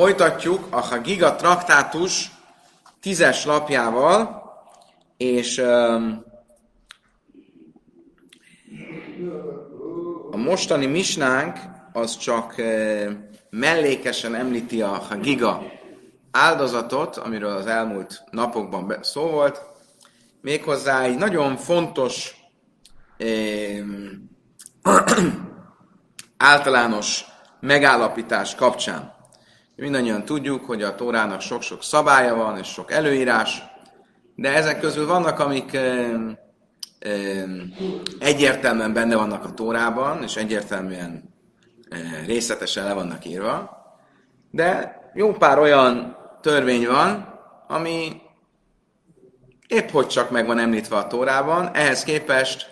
Folytatjuk 0.00 0.66
a 0.70 0.80
Hagiga 0.80 1.36
traktátus 1.36 2.30
tízes 3.00 3.44
lapjával, 3.44 4.42
és 5.16 5.58
um, 5.58 6.24
a 10.30 10.36
mostani 10.36 10.86
misnánk 10.86 11.58
az 11.92 12.16
csak 12.16 12.54
uh, 12.58 13.10
mellékesen 13.50 14.34
említi 14.34 14.82
a 14.82 14.88
Hagiga 14.88 15.62
áldozatot, 16.30 17.16
amiről 17.16 17.56
az 17.56 17.66
elmúlt 17.66 18.24
napokban 18.30 18.98
szó 19.02 19.22
volt, 19.22 19.62
méghozzá 20.40 21.02
egy 21.02 21.16
nagyon 21.16 21.56
fontos 21.56 22.36
um, 23.18 24.30
általános 26.36 27.24
megállapítás 27.60 28.54
kapcsán. 28.54 29.18
Mindannyian 29.80 30.24
tudjuk, 30.24 30.64
hogy 30.64 30.82
a 30.82 30.94
Tórának 30.94 31.40
sok-sok 31.40 31.82
szabálya 31.82 32.34
van, 32.34 32.58
és 32.58 32.68
sok 32.68 32.92
előírás, 32.92 33.62
de 34.34 34.54
ezek 34.54 34.80
közül 34.80 35.06
vannak, 35.06 35.38
amik 35.38 35.72
ö, 35.72 36.16
ö, 36.98 37.42
egyértelműen 38.18 38.92
benne 38.92 39.16
vannak 39.16 39.44
a 39.44 39.54
Tórában, 39.54 40.22
és 40.22 40.36
egyértelműen 40.36 41.34
ö, 41.90 41.96
részletesen 42.26 42.84
le 42.84 42.92
vannak 42.92 43.24
írva, 43.24 43.70
de 44.50 45.00
jó 45.14 45.32
pár 45.32 45.58
olyan 45.58 46.16
törvény 46.40 46.86
van, 46.86 47.38
ami 47.68 48.20
épp 49.68 49.88
hogy 49.88 50.06
csak 50.06 50.30
meg 50.30 50.46
van 50.46 50.58
említve 50.58 50.96
a 50.96 51.06
Tórában, 51.06 51.70
ehhez 51.74 52.04
képest 52.04 52.66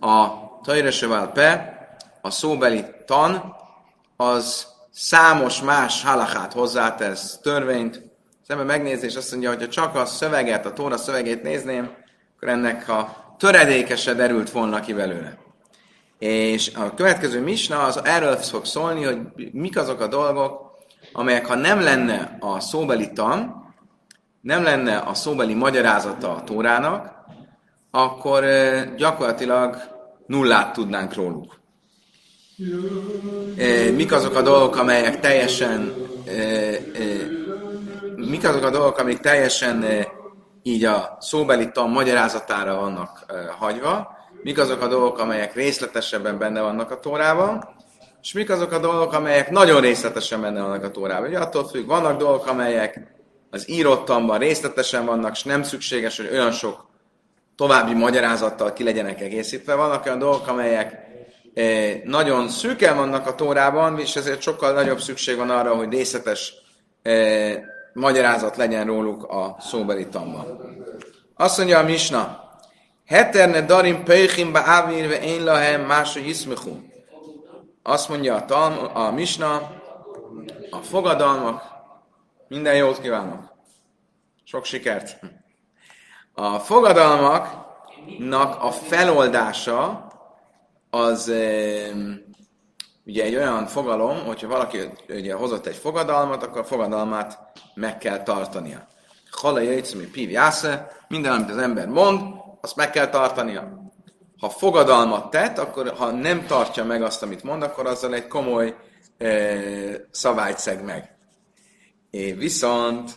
a 0.00 0.26
Tajreseval 0.62 1.28
Pe, 1.28 1.78
a 2.20 2.30
szóbeli 2.30 2.84
tan, 3.06 3.56
az 4.16 4.69
számos 4.90 5.62
más 5.62 6.04
halakát 6.04 6.52
hozzátesz 6.52 7.38
törvényt. 7.42 8.02
Szemben 8.46 8.66
megnézi, 8.66 9.06
és 9.06 9.16
azt 9.16 9.30
mondja, 9.30 9.48
hogy 9.48 9.60
ha 9.60 9.68
csak 9.68 9.94
a 9.94 10.04
szöveget, 10.04 10.66
a 10.66 10.72
tóra 10.72 10.96
szövegét 10.96 11.42
nézném, 11.42 11.90
akkor 12.36 12.48
ennek 12.48 12.88
a 12.88 13.34
töredékese 13.38 14.14
derült 14.14 14.50
volna 14.50 14.80
ki 14.80 14.92
belőle. 14.92 15.38
És 16.18 16.74
a 16.74 16.94
következő 16.94 17.40
misna 17.40 17.82
az 17.82 18.04
erről 18.04 18.36
fog 18.36 18.64
szólni, 18.64 19.04
hogy 19.04 19.18
mik 19.52 19.78
azok 19.78 20.00
a 20.00 20.06
dolgok, 20.06 20.78
amelyek 21.12 21.46
ha 21.46 21.54
nem 21.54 21.80
lenne 21.80 22.36
a 22.40 22.60
szóbeli 22.60 23.12
tan, 23.12 23.64
nem 24.40 24.62
lenne 24.62 24.96
a 24.96 25.14
szóbeli 25.14 25.54
magyarázata 25.54 26.34
a 26.34 26.44
tórának, 26.44 27.14
akkor 27.90 28.44
gyakorlatilag 28.96 29.76
nullát 30.26 30.72
tudnánk 30.72 31.14
róluk 31.14 31.59
mik 33.94 34.12
azok 34.12 34.36
a 34.36 34.42
dolgok, 34.42 34.76
amelyek 34.76 35.20
teljesen 35.20 35.94
mik 38.16 38.44
azok 38.48 38.64
a 38.64 38.70
dolgok, 38.70 38.98
amik 38.98 39.18
teljesen 39.18 39.84
így 40.62 40.84
a 40.84 41.16
szóbeli 41.20 41.70
tan 41.72 41.90
magyarázatára 41.90 42.74
vannak 42.74 43.24
hagyva, 43.58 44.16
mik 44.42 44.58
azok 44.58 44.82
a 44.82 44.88
dolgok, 44.88 45.18
amelyek 45.18 45.54
részletesebben 45.54 46.38
benne 46.38 46.60
vannak 46.60 46.90
a 46.90 47.00
tórában, 47.00 47.68
és 48.22 48.32
mik 48.32 48.50
azok 48.50 48.72
a 48.72 48.78
dolgok, 48.78 49.12
amelyek 49.12 49.50
nagyon 49.50 49.80
részletesen 49.80 50.40
benne 50.40 50.62
vannak 50.62 50.84
a 50.84 50.90
tórában. 50.90 51.28
Ugye 51.28 51.38
attól 51.38 51.68
függ, 51.68 51.86
vannak 51.86 52.18
dolgok, 52.18 52.46
amelyek 52.46 53.00
az 53.50 53.70
írottamban 53.70 54.38
részletesen 54.38 55.04
vannak, 55.06 55.32
és 55.32 55.42
nem 55.42 55.62
szükséges, 55.62 56.16
hogy 56.16 56.28
olyan 56.32 56.52
sok 56.52 56.88
további 57.56 57.94
magyarázattal 57.94 58.72
ki 58.72 58.84
legyenek 58.84 59.20
egészítve. 59.20 59.74
Vannak 59.74 60.06
olyan 60.06 60.18
dolgok, 60.18 60.48
amelyek 60.48 61.08
nagyon 62.04 62.48
szűken 62.48 62.96
vannak 62.96 63.26
a 63.26 63.34
tórában, 63.34 63.98
és 63.98 64.16
ezért 64.16 64.40
sokkal 64.40 64.72
nagyobb 64.72 65.00
szükség 65.00 65.36
van 65.36 65.50
arra, 65.50 65.74
hogy 65.74 65.92
részletes 65.92 66.54
eh, 67.02 67.60
magyarázat 67.92 68.56
legyen 68.56 68.86
róluk 68.86 69.24
a 69.24 69.56
szóbeli 69.60 70.08
tamban. 70.08 70.58
Azt 71.36 71.56
mondja 71.56 71.78
a 71.78 71.82
Misna, 71.82 72.50
Heterne 73.10 73.60
darim 73.60 74.04
peichim 74.04 74.52
ba 74.52 74.60
avirve 74.60 75.22
én 75.22 75.44
lahem 75.44 75.80
máshogy 75.80 76.28
iszmichu. 76.28 76.70
Azt 77.82 78.08
mondja 78.08 78.34
a, 78.34 78.44
tam, 78.44 78.90
a 78.94 79.10
Misna, 79.10 79.54
a 80.70 80.76
fogadalmak, 80.76 81.62
minden 82.48 82.76
jót 82.76 83.00
kívánok. 83.00 83.54
Sok 84.44 84.64
sikert. 84.64 85.18
A 86.34 86.58
fogadalmaknak 86.58 88.62
a 88.62 88.70
feloldása 88.70 90.09
az 90.90 91.32
ugye 93.06 93.24
egy 93.24 93.36
olyan 93.36 93.66
fogalom, 93.66 94.24
hogyha 94.24 94.48
valaki 94.48 94.78
ugye 95.08 95.34
hozott 95.34 95.66
egy 95.66 95.76
fogadalmat, 95.76 96.42
akkor 96.42 96.60
a 96.60 96.64
fogadalmát 96.64 97.38
meg 97.74 97.98
kell 97.98 98.22
tartania. 98.22 98.88
Hala 99.30 99.60
jöjtszemi 99.60 100.04
piv 100.04 100.30
jásze, 100.30 100.92
minden, 101.08 101.32
amit 101.32 101.50
az 101.50 101.56
ember 101.56 101.88
mond, 101.88 102.20
azt 102.60 102.76
meg 102.76 102.90
kell 102.90 103.08
tartania. 103.08 103.78
Ha 104.40 104.48
fogadalmat 104.48 105.30
tett, 105.30 105.58
akkor 105.58 105.88
ha 105.88 106.10
nem 106.10 106.46
tartja 106.46 106.84
meg 106.84 107.02
azt, 107.02 107.22
amit 107.22 107.42
mond, 107.42 107.62
akkor 107.62 107.86
azzal 107.86 108.14
egy 108.14 108.26
komoly 108.26 108.76
e, 109.18 109.56
szabályt 110.10 110.58
szeg 110.58 110.84
meg. 110.84 111.18
É, 112.10 112.32
viszont 112.32 113.10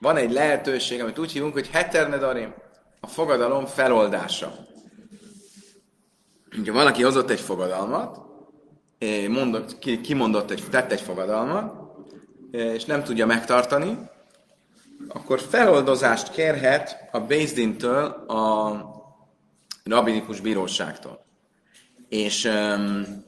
van 0.00 0.16
egy 0.16 0.32
lehetőség, 0.32 1.00
amit 1.00 1.18
úgy 1.18 1.32
hívunk, 1.32 1.52
hogy 1.52 1.68
heternedarim, 1.68 2.54
a 3.00 3.06
fogadalom 3.06 3.66
feloldása. 3.66 4.52
Ha 6.66 6.72
valaki 6.72 7.02
hozott 7.02 7.30
egy 7.30 7.40
fogadalmat, 7.40 8.20
mondott, 9.28 9.78
kimondott 9.78 10.50
egy, 10.50 10.64
tett 10.70 10.92
egy 10.92 11.00
fogadalmat, 11.00 11.74
és 12.50 12.84
nem 12.84 13.02
tudja 13.02 13.26
megtartani, 13.26 13.98
akkor 15.08 15.40
feloldozást 15.40 16.30
kérhet 16.30 17.08
a 17.12 17.20
Bézdintől 17.20 18.04
a 18.26 18.80
rabinikus 19.84 20.40
bíróságtól. 20.40 21.24
És 22.08 22.44
um, 22.44 23.24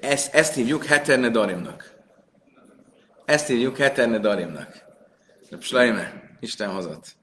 ezt, 0.00 0.34
ezt 0.34 0.54
hívjuk 0.54 0.84
Heterne 0.84 1.28
Darimnak. 1.28 1.94
Ezt 3.24 3.46
hívjuk 3.46 3.76
Heterne 3.76 4.18
Darimnak. 4.18 4.84
Slajme, 5.60 6.12
Isten 6.40 6.70
hozott. 6.70 7.16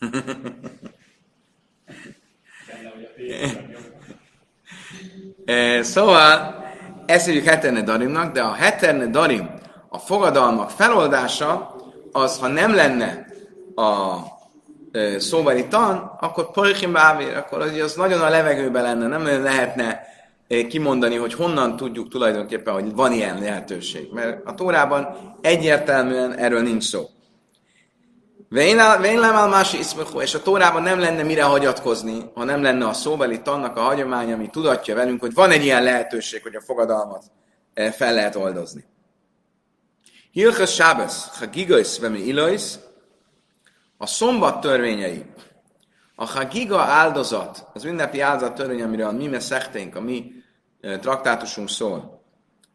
Szóval 5.80 6.62
ezt 7.06 7.26
hívjuk 7.26 7.44
heterne 7.44 7.82
darimnak, 7.82 8.32
de 8.32 8.42
a 8.42 8.52
heterne 8.52 9.06
darim, 9.06 9.50
a 9.88 9.98
fogadalmak 9.98 10.70
feloldása, 10.70 11.76
az, 12.12 12.38
ha 12.38 12.48
nem 12.48 12.74
lenne 12.74 13.26
a 13.74 14.16
szóbeli 15.18 15.66
tan, 15.66 16.16
akkor 16.20 16.50
polichim 16.50 16.92
bávér, 16.92 17.36
akkor 17.36 17.60
az, 17.60 17.78
az 17.80 17.94
nagyon 17.94 18.20
a 18.20 18.28
levegőben 18.28 18.82
lenne, 18.82 19.06
nem 19.06 19.42
lehetne 19.42 20.00
kimondani, 20.68 21.16
hogy 21.16 21.34
honnan 21.34 21.76
tudjuk 21.76 22.08
tulajdonképpen, 22.08 22.74
hogy 22.74 22.94
van 22.94 23.12
ilyen 23.12 23.38
lehetőség. 23.38 24.08
Mert 24.12 24.46
a 24.46 24.54
Tórában 24.54 25.16
egyértelműen 25.40 26.32
erről 26.32 26.62
nincs 26.62 26.84
szó. 26.84 27.08
És 30.22 30.34
a 30.34 30.42
Tórában 30.42 30.82
nem 30.82 30.98
lenne 30.98 31.22
mire 31.22 31.42
hagyatkozni, 31.42 32.30
ha 32.34 32.44
nem 32.44 32.62
lenne 32.62 32.86
a 32.86 32.92
szóbeli 32.92 33.42
tannak 33.42 33.76
a 33.76 33.80
hagyomány, 33.80 34.32
ami 34.32 34.48
tudatja 34.48 34.94
velünk, 34.94 35.20
hogy 35.20 35.34
van 35.34 35.50
egy 35.50 35.64
ilyen 35.64 35.82
lehetőség, 35.82 36.42
hogy 36.42 36.54
a 36.54 36.60
fogadalmat 36.60 37.24
eh, 37.74 37.92
fel 37.92 38.14
lehet 38.14 38.36
oldozni. 38.36 38.84
Hilchas 40.30 40.74
Sábesz, 40.74 41.38
ha 41.38 41.46
gigajsz 41.46 41.98
vemi 41.98 42.18
ilajsz, 42.18 42.78
a 43.96 44.06
szombat 44.06 44.60
törvényei, 44.60 45.24
a 46.14 46.26
Hagiga 46.26 46.80
áldozat, 46.80 47.66
az 47.72 47.84
ünnepi 47.84 48.20
áldozat 48.20 48.54
törvény, 48.54 48.82
amiről 48.82 49.06
a 49.06 49.12
mi 49.12 49.26
meszekténk, 49.26 49.96
a 49.96 50.00
mi 50.00 50.32
e, 50.80 50.98
traktátusunk 50.98 51.68
szól. 51.68 52.24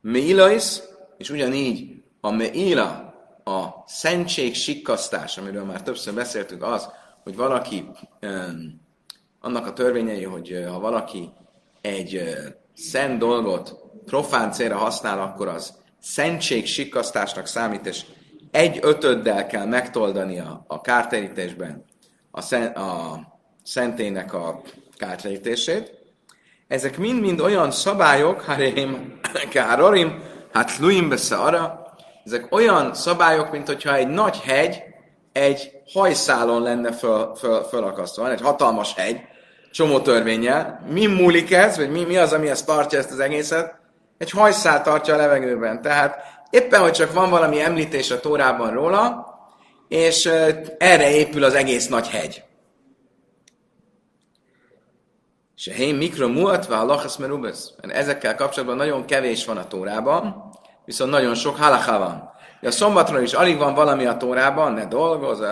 Meilajsz, 0.02 0.84
és 1.18 1.30
ugyanígy 1.30 2.04
a 2.22 2.32
Meila, 2.32 3.09
a 3.50 3.84
szentség 3.88 4.56
sikkasztás, 4.56 5.38
amiről 5.38 5.64
már 5.64 5.82
többször 5.82 6.14
beszéltünk, 6.14 6.64
az, 6.64 6.90
hogy 7.24 7.36
valaki, 7.36 7.86
annak 9.40 9.68
a 9.68 9.74
törvényei, 9.74 10.24
hogy 10.24 10.66
ha 10.68 10.80
valaki 10.80 11.30
egy 11.82 12.24
szent 12.76 13.20
dolgot 13.20 13.76
profán 14.06 14.52
célra 14.52 14.78
használ, 14.78 15.22
akkor 15.22 15.48
az 15.48 15.74
szentség 16.02 16.66
sikkasztásnak 16.66 17.46
számít, 17.46 17.86
és 17.86 18.06
egy 18.52 18.80
ötöddel 18.82 19.48
kell 19.48 19.66
megtoldani 19.66 20.40
a, 20.68 20.82
kártérítésben 20.82 21.86
a, 22.32 22.42
szent, 22.42 22.78
a 22.78 23.20
szentének 23.64 24.34
a 24.34 24.62
kártérítését. 24.98 25.98
Ezek 26.68 26.98
mind-mind 26.98 27.40
olyan 27.40 27.72
szabályok, 27.72 28.42
harim, 28.42 29.20
károrim, 29.50 30.24
hát 30.52 30.78
luim 30.78 31.10
besze 31.10 31.36
arra, 31.36 31.89
ezek 32.26 32.48
olyan 32.56 32.94
szabályok, 32.94 33.52
mint 33.52 33.68
hogyha 33.68 33.96
egy 33.96 34.08
nagy 34.08 34.40
hegy 34.40 34.84
egy 35.34 35.72
hajszálon 35.94 36.62
lenne 36.62 36.92
föl, 36.92 37.36
föl, 37.36 37.64
fölakasztva. 37.64 38.32
Egy 38.32 38.42
hatalmas 38.42 38.94
hegy, 38.94 39.22
csomó 39.72 40.00
törvényel. 40.00 40.86
Mi 40.90 41.06
múlik 41.06 41.52
ez, 41.52 41.78
vagy 41.78 41.92
mi, 41.92 42.04
mi 42.04 42.18
az, 42.18 42.34
ami 42.34 42.50
ezt 42.50 42.66
tartja 42.66 43.00
ezt 43.00 43.12
az 43.12 43.20
egészet? 43.20 43.80
egy 44.20 44.32
hajszál 44.32 44.82
tartja 44.82 45.14
a 45.14 45.18
levegőben. 45.18 45.82
Tehát 45.82 46.24
éppen, 46.50 46.82
hogy 46.82 46.92
csak 46.92 47.14
van 47.14 47.30
valami 47.30 47.62
említés 47.62 48.12
a 48.12 48.20
Tórában 48.20 48.72
róla, 48.72 49.28
és 49.88 50.26
erre 50.78 51.12
épül 51.12 51.44
az 51.44 51.54
egész 51.54 51.88
nagy 51.88 52.08
hegy. 52.08 52.44
Se 55.56 55.74
hén 55.74 55.96
mikro 55.96 56.28
muatva 56.28 56.80
a 56.80 56.86
lachas. 56.86 57.18
Ezekkel 57.82 58.36
kapcsolatban 58.36 58.78
nagyon 58.78 59.06
kevés 59.06 59.46
van 59.46 59.58
a 59.58 59.68
Tórában, 59.68 60.49
viszont 60.90 61.12
nagyon 61.12 61.36
sok 61.36 61.58
halaká 61.58 61.98
van. 61.98 62.32
A 62.62 62.72
szombatra 62.72 63.22
is 63.22 63.34
alig 63.34 63.58
van 63.58 63.74
valami 63.74 64.06
a 64.06 64.18
Tórában, 64.18 64.74
ne 64.74 64.86
dolgozz, 64.86 65.44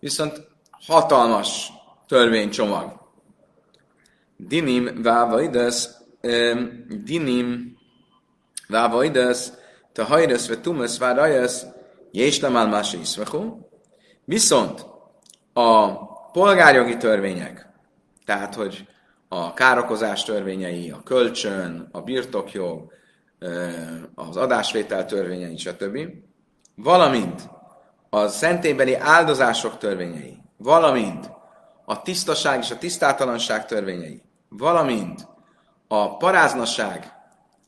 viszont 0.00 0.46
hatalmas 0.86 1.72
törvénycsomag. 2.08 3.00
Dinim 4.36 5.02
vávaides, 5.02 5.88
dinim 7.04 7.76
vávaides, 8.68 9.48
te 9.92 10.04
hajresz 10.04 10.48
ve 10.48 10.60
tumes 10.60 10.98
várajes, 10.98 11.52
és 12.12 12.38
nem 12.38 12.56
áll 12.56 12.66
más 12.66 12.96
Viszont 14.24 14.86
a 15.52 15.88
polgárjogi 16.30 16.96
törvények, 16.96 17.68
tehát, 18.24 18.54
hogy 18.54 18.86
a 19.28 19.54
károkozás 19.54 20.24
törvényei, 20.24 20.90
a 20.90 21.02
kölcsön, 21.04 21.88
a 21.92 22.00
birtokjog, 22.00 23.00
az 24.14 24.36
adásvétel 24.36 25.06
törvényei, 25.06 25.56
stb., 25.56 25.98
valamint 26.74 27.48
a 28.10 28.28
szentélybeli 28.28 28.94
áldozások 28.94 29.78
törvényei, 29.78 30.36
valamint 30.56 31.30
a 31.84 32.02
tisztaság 32.02 32.58
és 32.58 32.70
a 32.70 32.78
tisztátalanság 32.78 33.66
törvényei, 33.66 34.22
valamint 34.48 35.28
a 35.88 36.16
paráznasság 36.16 37.12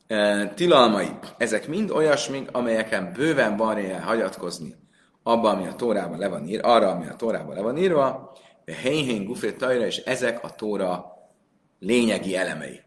e, 0.07 0.47
tilalmai, 0.47 1.09
ezek 1.37 1.67
mind 1.67 1.91
olyasmik, 1.91 2.49
amelyeken 2.51 3.11
bőven 3.13 3.57
van 3.57 3.77
ilyen 3.77 4.01
hagyatkozni 4.01 4.75
abban, 5.23 5.55
ami 5.55 5.67
a 5.67 5.75
tórában 5.75 6.17
le 6.19 6.27
van 6.27 6.47
írva, 6.47 6.73
arra, 6.73 6.89
ami 6.89 7.07
a 7.07 7.15
tórában 7.15 7.55
le 7.55 7.61
van 7.61 7.77
írva, 7.77 8.33
de 8.65 8.73
hén 8.73 9.25
gufét 9.25 9.57
tajra, 9.57 9.85
és 9.85 9.97
ezek 9.97 10.43
a 10.43 10.49
tóra 10.49 11.05
lényegi 11.79 12.35
elemei. 12.35 12.84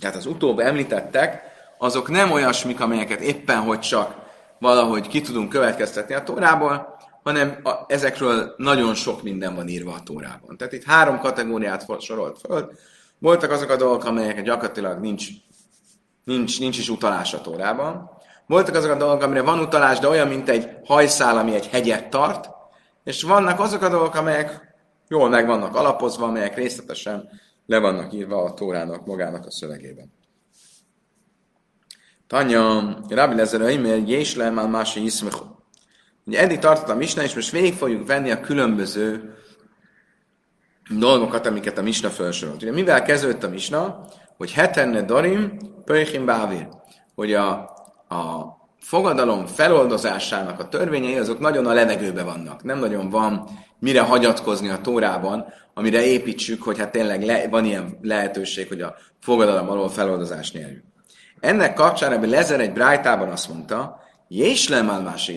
Tehát 0.00 0.16
az 0.16 0.26
utóbb 0.26 0.58
említettek, 0.58 1.42
azok 1.78 2.08
nem 2.08 2.30
olyasmik, 2.30 2.80
amelyeket 2.80 3.20
éppen 3.20 3.60
hogy 3.60 3.80
csak 3.80 4.14
valahogy 4.58 5.08
ki 5.08 5.20
tudunk 5.20 5.48
következtetni 5.48 6.14
a 6.14 6.22
Tórából, 6.22 6.96
hanem 7.22 7.58
a, 7.62 7.70
ezekről 7.86 8.54
nagyon 8.56 8.94
sok 8.94 9.22
minden 9.22 9.54
van 9.54 9.68
írva 9.68 9.92
a 9.92 10.02
Tórában. 10.02 10.56
Tehát 10.56 10.72
itt 10.72 10.84
három 10.84 11.18
kategóriát 11.18 11.86
sorolt 12.00 12.38
föl. 12.38 12.70
Voltak 13.18 13.50
azok 13.50 13.70
a 13.70 13.76
dolgok, 13.76 14.04
amelyek 14.04 14.42
gyakorlatilag 14.42 15.00
nincs, 15.00 15.26
nincs, 16.24 16.60
nincs 16.60 16.78
is 16.78 16.88
utalás 16.88 17.34
a 17.34 17.40
Tórában. 17.40 18.10
Voltak 18.46 18.74
azok 18.74 18.90
a 18.90 18.96
dolgok, 18.96 19.22
amire 19.22 19.42
van 19.42 19.58
utalás, 19.58 19.98
de 19.98 20.08
olyan, 20.08 20.28
mint 20.28 20.48
egy 20.48 20.68
hajszál, 20.84 21.38
ami 21.38 21.54
egy 21.54 21.66
hegyet 21.66 22.08
tart. 22.08 22.48
És 23.04 23.22
vannak 23.22 23.60
azok 23.60 23.82
a 23.82 23.88
dolgok, 23.88 24.14
amelyek 24.14 24.76
jól 25.08 25.28
meg 25.28 25.46
vannak 25.46 25.76
alapozva, 25.76 26.26
amelyek 26.26 26.56
részletesen 26.56 27.28
le 27.66 27.78
vannak 27.78 28.12
írva 28.12 28.42
a 28.42 28.54
Tórának 28.54 29.06
magának 29.06 29.46
a 29.46 29.50
szövegében. 29.50 30.12
Tanya, 32.26 32.98
Rabbi 33.08 33.34
Lezer 33.34 33.60
Aimer, 33.60 34.08
Jés 34.08 34.34
Lehmál 34.34 34.68
Mási 34.68 35.04
Iszmechu. 35.04 35.44
Ugye 36.24 36.40
eddig 36.40 36.58
tartott 36.58 36.88
a 36.88 36.94
Misna, 36.94 37.22
és 37.22 37.34
most 37.34 37.50
végig 37.50 37.74
fogjuk 37.74 38.06
venni 38.06 38.30
a 38.30 38.40
különböző 38.40 39.34
dolgokat, 40.90 41.46
amiket 41.46 41.78
a 41.78 41.82
Misna 41.82 42.10
felsorolt. 42.10 42.62
Ugye 42.62 42.72
mivel 42.72 43.02
kezdődött 43.02 43.42
a 43.42 43.48
Misna? 43.48 44.04
Hogy 44.36 44.52
hetenne 44.52 45.02
darim, 45.02 45.58
pöjchim 45.84 46.24
bávir. 46.24 46.68
Hogy 47.14 47.32
a, 47.32 47.50
a 48.08 48.56
fogadalom 48.78 49.46
feloldozásának 49.46 50.60
a 50.60 50.68
törvényei, 50.68 51.18
azok 51.18 51.38
nagyon 51.38 51.66
a 51.66 51.72
levegőbe 51.72 52.22
vannak. 52.22 52.62
Nem 52.62 52.78
nagyon 52.78 53.10
van 53.10 53.48
mire 53.78 54.00
hagyatkozni 54.00 54.68
a 54.68 54.80
Tórában, 54.80 55.44
amire 55.74 56.04
építsük, 56.04 56.62
hogy 56.62 56.78
hát 56.78 56.92
tényleg 56.92 57.24
le, 57.24 57.48
van 57.48 57.64
ilyen 57.64 57.98
lehetőség, 58.02 58.68
hogy 58.68 58.80
a 58.80 58.94
fogadalom 59.20 59.68
alól 59.68 59.88
feloldozást 59.88 60.54
nyerjük. 60.54 60.84
Ennek 61.40 61.74
kapcsán 61.74 62.12
ebben 62.12 62.28
Lezer 62.28 62.60
egy 62.60 62.72
brájtában 62.72 63.28
azt 63.28 63.48
mondta, 63.48 64.04
Jés 64.28 64.68
lemál 64.68 65.00
más 65.00 65.30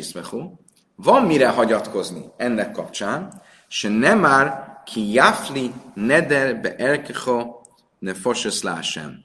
van 0.96 1.24
mire 1.24 1.50
hagyatkozni 1.50 2.26
ennek 2.38 2.72
kapcsán, 2.72 3.42
se 3.68 3.90
nem 3.90 4.20
már 4.20 4.68
ki 4.86 5.12
jafli 5.12 5.72
neder 5.94 6.62
be 6.62 6.76
elkecho 6.76 7.62
ne 8.00 8.12
lásem. 8.62 9.24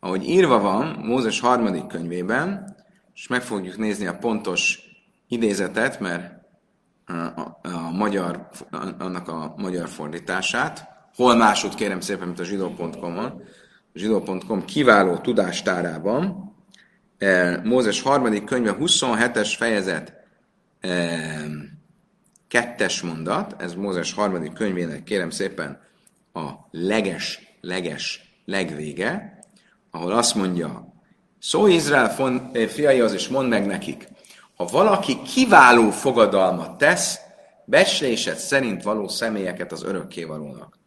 Ahogy 0.00 0.28
írva 0.28 0.60
van 0.60 0.86
Mózes 0.86 1.40
harmadik 1.40 1.86
könyvében, 1.86 2.76
és 3.14 3.26
meg 3.26 3.42
fogjuk 3.42 3.76
nézni 3.76 4.06
a 4.06 4.16
pontos 4.16 4.78
idézetet, 5.28 6.00
mert 6.00 6.37
a, 7.08 7.58
a, 7.62 7.90
magyar, 7.92 8.48
annak 8.98 9.28
a 9.28 9.54
magyar 9.56 9.88
fordítását, 9.88 10.88
hol 11.14 11.36
máshogy 11.36 11.74
kérem 11.74 12.00
szépen, 12.00 12.26
mint 12.26 12.38
a 12.38 12.44
zsidó.com-on, 12.44 13.42
zsidó.com 13.94 14.64
kiváló 14.64 15.16
tudástárában, 15.16 16.52
eh, 17.18 17.62
Mózes 17.64 18.02
harmadik 18.02 18.44
könyve 18.44 18.76
27-es 18.80 19.54
fejezet 19.56 20.12
eh, 20.80 21.44
kettes 22.48 23.02
mondat, 23.02 23.62
ez 23.62 23.74
Mózes 23.74 24.12
harmadik 24.12 24.52
könyvének 24.52 25.02
kérem 25.02 25.30
szépen 25.30 25.80
a 26.32 26.50
leges, 26.70 27.56
leges 27.60 28.32
legvége, 28.44 29.38
ahol 29.90 30.12
azt 30.12 30.34
mondja, 30.34 30.92
szó 31.38 31.66
Izrael 31.66 32.50
eh, 32.52 32.66
fiaihoz, 32.66 33.12
és 33.12 33.28
mondd 33.28 33.48
meg 33.48 33.66
nekik, 33.66 34.08
ha 34.58 34.64
valaki 34.64 35.22
kiváló 35.22 35.90
fogadalmat 35.90 36.78
tesz, 36.78 37.20
becslésed 37.64 38.36
szerint 38.36 38.82
való 38.82 39.08
személyeket 39.08 39.72
az 39.72 39.82
örökkévalónak 39.82 40.78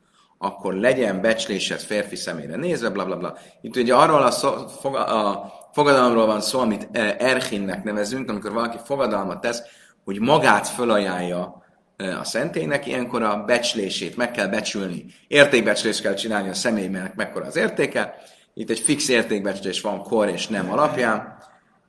akkor 0.43 0.73
legyen 0.73 1.21
becslésed 1.21 1.79
férfi 1.79 2.15
személyre 2.15 2.55
nézve, 2.55 2.89
bla 2.89 3.05
bla 3.05 3.17
bla. 3.17 3.37
Itt 3.61 3.75
ugye 3.75 3.95
arról 3.95 4.21
a, 4.21 4.31
szó, 4.31 4.49
a 4.93 5.51
fogadalomról 5.71 6.25
van 6.25 6.41
szó, 6.41 6.59
amit 6.59 6.87
e, 6.91 7.15
Erchinnek 7.19 7.83
nevezünk, 7.83 8.29
amikor 8.29 8.51
valaki 8.51 8.77
fogadalmat 8.85 9.41
tesz, 9.41 9.61
hogy 10.03 10.19
magát 10.19 10.67
fölajánlja 10.67 11.63
e, 11.97 12.19
a 12.19 12.23
szentélynek, 12.23 12.85
ilyenkor 12.87 13.23
a 13.23 13.43
becslését 13.43 14.17
meg 14.17 14.31
kell 14.31 14.47
becsülni. 14.47 15.05
Értékbecslést 15.27 16.01
kell 16.01 16.13
csinálni 16.13 16.49
a 16.49 16.53
személynek, 16.53 17.15
mekkora 17.15 17.45
az 17.45 17.55
értéke. 17.55 18.15
Itt 18.53 18.69
egy 18.69 18.79
fix 18.79 19.09
értékbecslés 19.09 19.81
van 19.81 20.03
kor 20.03 20.29
és 20.29 20.47
nem 20.47 20.71
alapján. 20.71 21.37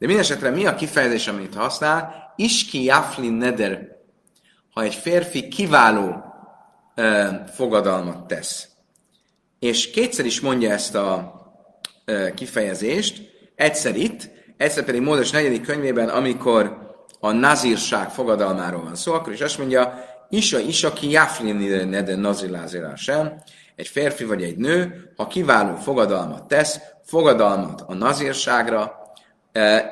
De 0.03 0.09
mindesetre 0.09 0.51
mi 0.51 0.67
a 0.67 0.75
kifejezés, 0.75 1.29
amit 1.29 1.55
használ? 1.55 2.33
Iski 2.37 2.85
jaflin 2.85 3.33
neder. 3.33 3.89
Ha 4.71 4.83
egy 4.83 4.95
férfi 4.95 5.49
kiváló 5.49 6.25
fogadalmat 7.55 8.27
tesz. 8.27 8.69
És 9.59 9.91
kétszer 9.91 10.25
is 10.25 10.41
mondja 10.41 10.71
ezt 10.71 10.95
a 10.95 11.35
kifejezést, 12.35 13.23
egyszer 13.55 13.97
itt, 13.97 14.31
egyszer 14.57 14.85
pedig 14.85 15.01
Mózes 15.01 15.31
negyedik 15.31 15.63
könyvében, 15.63 16.09
amikor 16.09 16.91
a 17.21 17.33
nazírság 17.33 18.11
fogadalmáról 18.11 18.83
van 18.83 18.97
szó, 18.97 19.13
akkor 19.13 19.33
is 19.33 19.41
azt 19.41 19.59
mondja, 19.59 20.05
Isa, 20.29 20.59
Isa, 20.59 20.93
ki 20.93 21.11
jáflin 21.11 21.89
nede 21.89 22.17
nazilázirá 22.17 22.95
sem, 22.95 23.43
egy 23.77 23.89
férfi 23.89 24.25
vagy 24.25 24.43
egy 24.43 24.57
nő, 24.57 25.13
ha 25.17 25.27
kiváló 25.27 25.75
fogadalmat 25.75 26.49
tesz, 26.49 26.79
fogadalmat 27.05 27.85
a 27.87 27.95
nazírságra, 27.95 29.02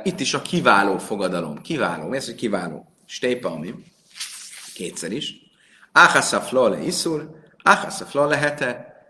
itt 0.03 0.21
is 0.21 0.35
a 0.35 0.43
kiváló 0.43 0.99
fogadalom. 0.99 1.61
Kiváló. 1.63 2.09
Mi 2.09 2.17
az, 2.17 2.25
hogy 2.25 2.35
kiváló? 2.35 2.87
Stépa, 3.07 3.51
ami 3.51 3.75
kétszer 4.75 5.13
is. 5.13 5.35
Áhasza 5.93 6.41
flole 6.41 6.83
iszur, 6.83 7.31
áhasza 7.63 8.05
flole 8.05 8.37
hete. 8.37 9.03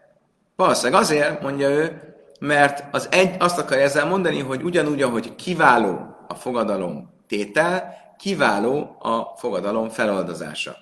Valószínűleg 0.57 1.01
azért, 1.01 1.43
mondja 1.43 1.69
ő, 1.69 2.01
mert 2.41 2.95
az 2.95 3.09
egy, 3.11 3.37
azt 3.39 3.59
akarja 3.59 3.85
ezzel 3.85 4.07
mondani, 4.07 4.41
hogy 4.41 4.63
ugyanúgy, 4.63 5.03
ahogy 5.03 5.35
kiváló 5.35 6.17
a 6.29 6.35
fogadalom 6.35 7.11
tétel, 7.29 7.95
kiváló 8.19 8.97
a 8.99 9.37
fogadalom 9.37 9.89
feloldozása. 9.89 10.77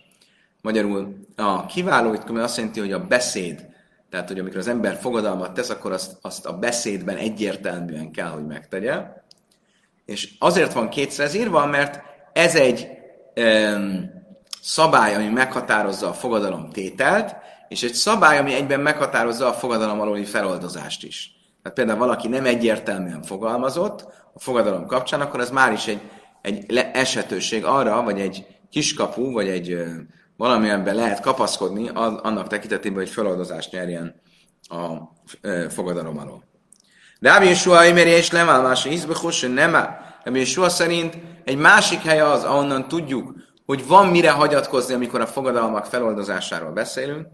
Magyarul 0.63 1.17
a 1.37 1.67
kiváló 1.67 2.15
itt 2.15 2.29
azt 2.29 2.57
jelenti, 2.57 2.81
hogy 2.81 2.93
a 2.93 3.07
beszéd, 3.07 3.67
tehát 4.11 4.29
hogy 4.29 4.39
amikor 4.39 4.59
az 4.59 4.69
ember 4.69 4.97
fogadalmat 4.97 5.55
tesz, 5.55 5.71
akkor 5.71 5.93
azt, 5.93 6.19
azt 6.21 6.47
a 6.47 6.59
beszédben 6.59 7.17
egyértelműen 7.17 8.13
kell, 8.13 8.29
hogy 8.29 8.47
megtegye. 8.47 9.03
És 10.09 10.29
azért 10.39 10.73
van 10.73 10.89
kétszer 10.89 11.35
írva, 11.35 11.67
mert 11.67 12.03
ez 12.33 12.55
egy 12.55 12.89
um, 13.37 14.11
szabály, 14.63 15.15
ami 15.15 15.29
meghatározza 15.29 16.09
a 16.09 16.13
fogadalom 16.13 16.71
tételt, 16.71 17.37
és 17.69 17.83
egy 17.83 17.93
szabály, 17.93 18.39
ami 18.39 18.55
egyben 18.55 18.81
meghatározza 18.81 19.47
a 19.47 19.53
fogadalom 19.53 20.01
alóli 20.01 20.25
feloldozást 20.25 21.05
is. 21.05 21.33
Tehát 21.63 21.79
például 21.79 21.99
valaki 21.99 22.29
nem 22.29 22.45
egyértelműen 22.45 23.23
fogalmazott 23.23 24.03
a 24.35 24.41
fogadalom 24.41 24.87
kapcsán, 24.87 25.21
akkor 25.21 25.41
ez 25.41 25.51
már 25.51 25.73
is 25.73 25.87
egy, 25.87 26.01
egy 26.43 26.77
esetőség 26.93 27.65
arra, 27.65 28.03
vagy 28.03 28.21
egy 28.21 28.47
kiskapu, 28.71 29.33
vagy 29.33 29.49
egy 29.49 29.85
valamilyenben 30.37 30.95
lehet 30.95 31.21
kapaszkodni 31.21 31.89
annak 32.23 32.47
tekintetében, 32.47 32.99
hogy 32.99 33.11
feloldozást 33.11 33.73
nyerjen 33.73 34.21
a 34.63 34.97
fogadalom 35.69 36.19
alól. 36.19 36.48
Rábi 37.21 37.47
Yeshua 37.47 37.85
Imeri 37.85 38.11
és 38.11 38.31
Lemál 38.31 38.63
más 38.63 38.85
Izbechus, 38.85 39.41
nem 39.41 39.73
Rábi 40.23 40.39
Yeshua 40.39 40.69
szerint 40.69 41.19
egy 41.45 41.57
másik 41.57 42.03
hely 42.03 42.21
az, 42.21 42.45
ahonnan 42.45 42.89
tudjuk, 42.89 43.35
hogy 43.67 43.87
van 43.87 44.07
mire 44.07 44.31
hagyatkozni, 44.31 44.95
amikor 44.95 45.21
a 45.21 45.27
fogadalmak 45.27 45.85
feloldozásáról 45.85 46.73
beszélünk. 46.73 47.27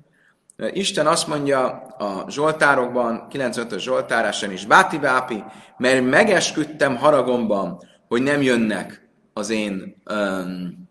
Isten 0.72 1.06
azt 1.06 1.26
mondja 1.26 1.66
a 1.98 2.30
Zsoltárokban, 2.30 3.26
95-ös 3.30 3.78
Zsoltáráson 3.78 4.50
is, 4.50 4.66
Báti 4.66 4.98
Bápi, 4.98 5.44
mert 5.76 6.04
megesküdtem 6.04 6.96
haragomban, 6.96 7.78
hogy 8.08 8.22
nem 8.22 8.42
jönnek 8.42 9.08
az 9.32 9.50
én 9.50 10.02
um, 10.10 10.88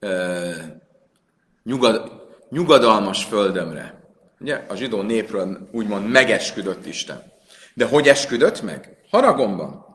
uh, 0.00 0.56
nyugad, 1.62 2.12
nyugadalmas 2.50 3.24
földömre. 3.24 4.00
Ugye 4.40 4.64
a 4.68 4.74
zsidó 4.74 5.02
népről 5.02 5.68
úgymond 5.72 6.08
megesküdött 6.08 6.86
Isten. 6.86 7.22
De 7.78 7.84
hogy 7.84 8.08
esküdött 8.08 8.62
meg? 8.62 8.96
Haragomban. 9.10 9.86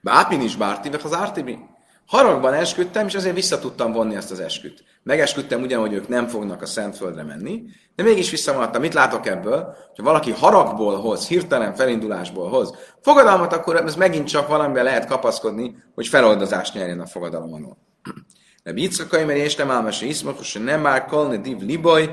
Bápin 0.00 0.40
is 0.40 0.56
bártivek 0.56 1.04
az 1.04 1.14
ártibi. 1.14 1.58
Haragban 2.06 2.54
esküdtem, 2.54 3.06
és 3.06 3.14
azért 3.14 3.34
vissza 3.34 3.58
tudtam 3.58 3.92
vonni 3.92 4.14
ezt 4.14 4.30
az 4.30 4.40
esküt. 4.40 4.84
Megesküdtem 5.02 5.62
ugyan, 5.62 5.80
hogy 5.80 5.92
ők 5.92 6.08
nem 6.08 6.26
fognak 6.26 6.62
a 6.62 6.66
Szentföldre 6.66 7.22
menni, 7.22 7.62
de 7.96 8.02
mégis 8.02 8.30
visszamaradtam. 8.30 8.80
Mit 8.80 8.94
látok 8.94 9.26
ebből? 9.26 9.76
Ha 9.96 10.02
valaki 10.02 10.30
haragból 10.30 11.00
hoz, 11.00 11.28
hirtelen 11.28 11.74
felindulásból 11.74 12.48
hoz 12.48 12.74
fogadalmat, 13.02 13.52
akkor 13.52 13.76
ez 13.76 13.96
megint 13.96 14.28
csak 14.28 14.48
valamivel 14.48 14.84
lehet 14.84 15.06
kapaszkodni, 15.06 15.76
hogy 15.94 16.06
feloldozást 16.06 16.74
nyerjen 16.74 17.00
a 17.00 17.06
fogadalom 17.06 17.52
alól. 17.54 17.78
De 18.64 18.72
Yitzchakai, 18.74 19.24
mert 19.24 19.38
és 19.38 19.56
nem 19.56 19.70
álmese 19.70 20.06
iszmakus, 20.06 20.52
nem 20.52 20.80
már 20.80 21.04
kolne 21.04 21.36
div 21.36 21.58
liboy, 21.58 22.10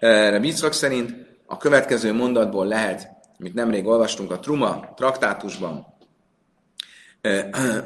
Rabbi 0.00 0.46
Yitzchak 0.46 0.72
szerint 0.72 1.14
a 1.46 1.56
következő 1.56 2.12
mondatból 2.12 2.66
lehet, 2.66 3.20
amit 3.42 3.54
nemrég 3.54 3.86
olvastunk 3.86 4.30
a 4.30 4.38
Truma 4.38 4.92
traktátusban, 4.96 5.86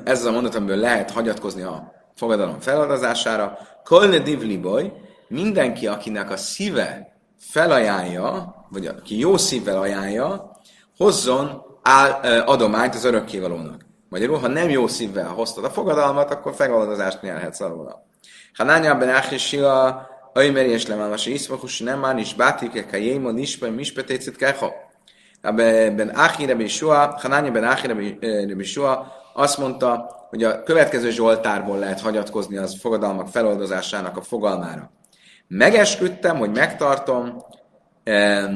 ez 0.05 0.19
az 0.19 0.25
a 0.25 0.31
mondat, 0.31 0.55
amiből 0.55 0.77
lehet 0.77 1.11
hagyatkozni 1.11 1.63
a 1.63 1.93
fogadalom 2.15 2.61
feladazására. 2.61 3.59
Kolne 3.85 4.19
divli 4.19 4.57
boy, 4.57 4.93
mindenki, 5.29 5.87
akinek 5.87 6.31
a 6.31 6.37
szíve 6.37 7.17
felajánlja, 7.39 8.55
vagy 8.69 8.87
aki 8.87 9.19
jó 9.19 9.37
szívvel 9.37 9.81
ajánlja, 9.81 10.51
hozzon 10.97 11.63
áll, 11.83 12.11
adományt 12.41 12.95
az 12.95 13.05
örökkévalónak. 13.05 13.87
Magyarul, 14.09 14.39
ha 14.39 14.49
nem 14.49 14.69
jó 14.69 14.87
szívvel 14.87 15.29
hoztad 15.29 15.65
a 15.65 15.71
fogadalmat, 15.71 16.31
akkor 16.31 16.55
feladazást 16.55 17.23
nyerhetsz 17.23 17.61
róla. 17.61 18.07
Ha 18.55 18.65
nánya 18.65 18.95
ben 18.95 19.15
Achisila, 19.15 20.07
Öjmeri 20.33 20.71
és 20.71 20.87
Lemámasi 20.87 21.33
Iszmakus, 21.33 21.81
nem 21.81 21.99
már 21.99 22.19
is 22.19 22.35
bátik, 22.35 22.87
a 22.93 22.97
jémon 22.97 23.39
ismer, 23.39 23.71
mispetécit 23.71 24.37
keha. 24.37 24.86
Ben 25.55 26.09
Achi 26.09 26.45
Rebbe 26.45 26.69
Shua, 26.69 27.19
Hanánya 27.21 27.50
ben 27.50 27.65
Achi 27.65 27.87
Rebbe 28.21 28.65
Shua 28.65 29.12
azt 29.35 29.59
mondta, 29.59 30.17
hogy 30.29 30.43
a 30.43 30.62
következő 30.62 31.11
Zsoltárból 31.11 31.79
lehet 31.79 32.00
hagyatkozni 32.00 32.57
az 32.57 32.81
fogadalmak 32.81 33.29
feloldozásának 33.29 34.17
a 34.17 34.23
fogalmára. 34.23 34.91
Megesküdtem, 35.49 36.37
hogy 36.37 36.50
megtartom 36.50 37.45
eh, 38.05 38.50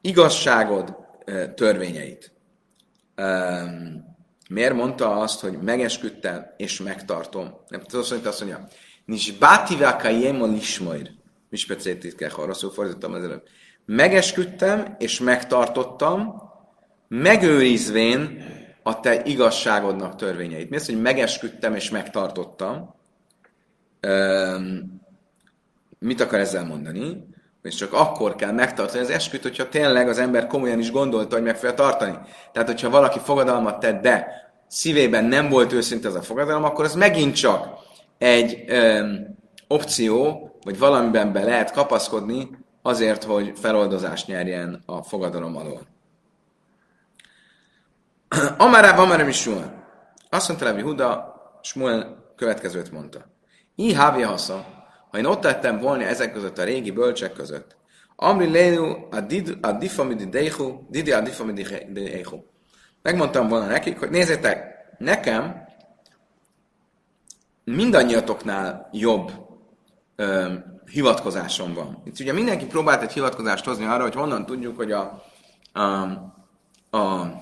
igazságod 0.00 0.96
eh, 1.24 1.52
törvényeit. 1.54 2.32
Eh, 3.14 3.62
miért 4.50 4.74
mondta 4.74 5.16
azt, 5.16 5.40
hogy 5.40 5.58
megesküdtem 5.62 6.46
és 6.56 6.80
megtartom? 6.80 7.54
Nem 7.68 7.80
tudom, 7.80 8.00
azt 8.00 8.10
mondja, 8.10 8.28
azt 8.28 8.40
mondja, 8.40 8.68
nincs 9.04 9.38
bátiváka 9.38 10.08
jémon 10.08 10.54
ismajr. 10.54 11.10
Mi 11.50 11.56
speciálit 11.56 12.14
kell, 12.14 12.30
ha 12.30 12.44
rosszul 12.44 12.70
fordítottam 12.70 13.12
az 13.12 13.24
előbb. 13.24 13.42
Megesküdtem 13.90 14.94
és 14.98 15.20
megtartottam, 15.20 16.42
megőrizvén 17.08 18.44
a 18.82 19.00
te 19.00 19.22
igazságodnak 19.24 20.16
törvényeit. 20.16 20.70
Mi 20.70 20.76
az, 20.76 20.86
hogy 20.86 21.00
megesküdtem 21.00 21.74
és 21.74 21.90
megtartottam? 21.90 22.94
mit 25.98 26.20
akar 26.20 26.38
ezzel 26.38 26.64
mondani? 26.64 27.26
És 27.62 27.74
csak 27.74 27.92
akkor 27.92 28.34
kell 28.34 28.52
megtartani 28.52 29.00
az 29.00 29.10
esküt, 29.10 29.42
hogyha 29.42 29.68
tényleg 29.68 30.08
az 30.08 30.18
ember 30.18 30.46
komolyan 30.46 30.78
is 30.78 30.90
gondolta, 30.90 31.34
hogy 31.34 31.44
meg 31.44 31.56
fogja 31.56 31.74
tartani. 31.74 32.18
Tehát, 32.52 32.68
hogyha 32.68 32.90
valaki 32.90 33.18
fogadalmat 33.18 33.80
tett, 33.80 34.02
de 34.02 34.26
szívében 34.66 35.24
nem 35.24 35.48
volt 35.48 35.72
őszinte 35.72 36.08
az 36.08 36.14
a 36.14 36.22
fogadalom, 36.22 36.64
akkor 36.64 36.84
az 36.84 36.94
megint 36.94 37.34
csak 37.34 37.68
egy 38.18 38.64
ö, 38.66 39.12
opció, 39.68 40.50
vagy 40.64 40.78
valamiben 40.78 41.32
be 41.32 41.42
lehet 41.42 41.72
kapaszkodni 41.72 42.66
azért, 42.82 43.24
hogy 43.24 43.52
feloldozást 43.58 44.26
nyerjen 44.26 44.82
a 44.86 45.02
fogadalom 45.02 45.56
alól. 45.56 45.86
Amará, 48.58 48.96
Amará, 48.96 49.24
Misua. 49.24 49.72
Azt 50.30 50.48
mondta 50.48 50.66
Levi 50.66 50.82
Huda, 50.82 51.34
Smuel 51.62 52.32
következőt 52.36 52.90
mondta. 52.90 53.24
I 53.74 53.94
hávja 53.94 54.28
hasza, 54.28 54.66
ha 55.10 55.18
én 55.18 55.24
ott 55.24 55.40
tettem 55.40 55.78
volna 55.78 56.04
ezek 56.04 56.32
között 56.32 56.58
a 56.58 56.64
régi 56.64 56.90
bölcsek 56.90 57.32
között, 57.32 57.76
Amri 58.20 58.46
lénu 58.46 59.08
a 59.60 59.72
difamidi 59.72 60.28
deichu, 60.28 60.86
didi 60.88 61.12
a 61.12 61.20
difamidi 61.20 61.62
deichu. 61.88 62.38
Megmondtam 63.02 63.48
volna 63.48 63.66
nekik, 63.66 63.98
hogy 63.98 64.10
nézzétek, 64.10 64.86
nekem 64.98 65.66
mindannyiatoknál 67.64 68.88
jobb 68.92 69.47
ö, 70.20 70.52
hivatkozásom 70.84 71.74
van. 71.74 72.02
Itt 72.04 72.20
ugye 72.20 72.32
mindenki 72.32 72.66
próbált 72.66 73.02
egy 73.02 73.12
hivatkozást 73.12 73.64
hozni 73.64 73.84
arra, 73.84 74.02
hogy 74.02 74.14
honnan 74.14 74.46
tudjuk, 74.46 74.76
hogy 74.76 74.92
a, 74.92 75.22
a, 75.72 75.86
a 76.96 77.32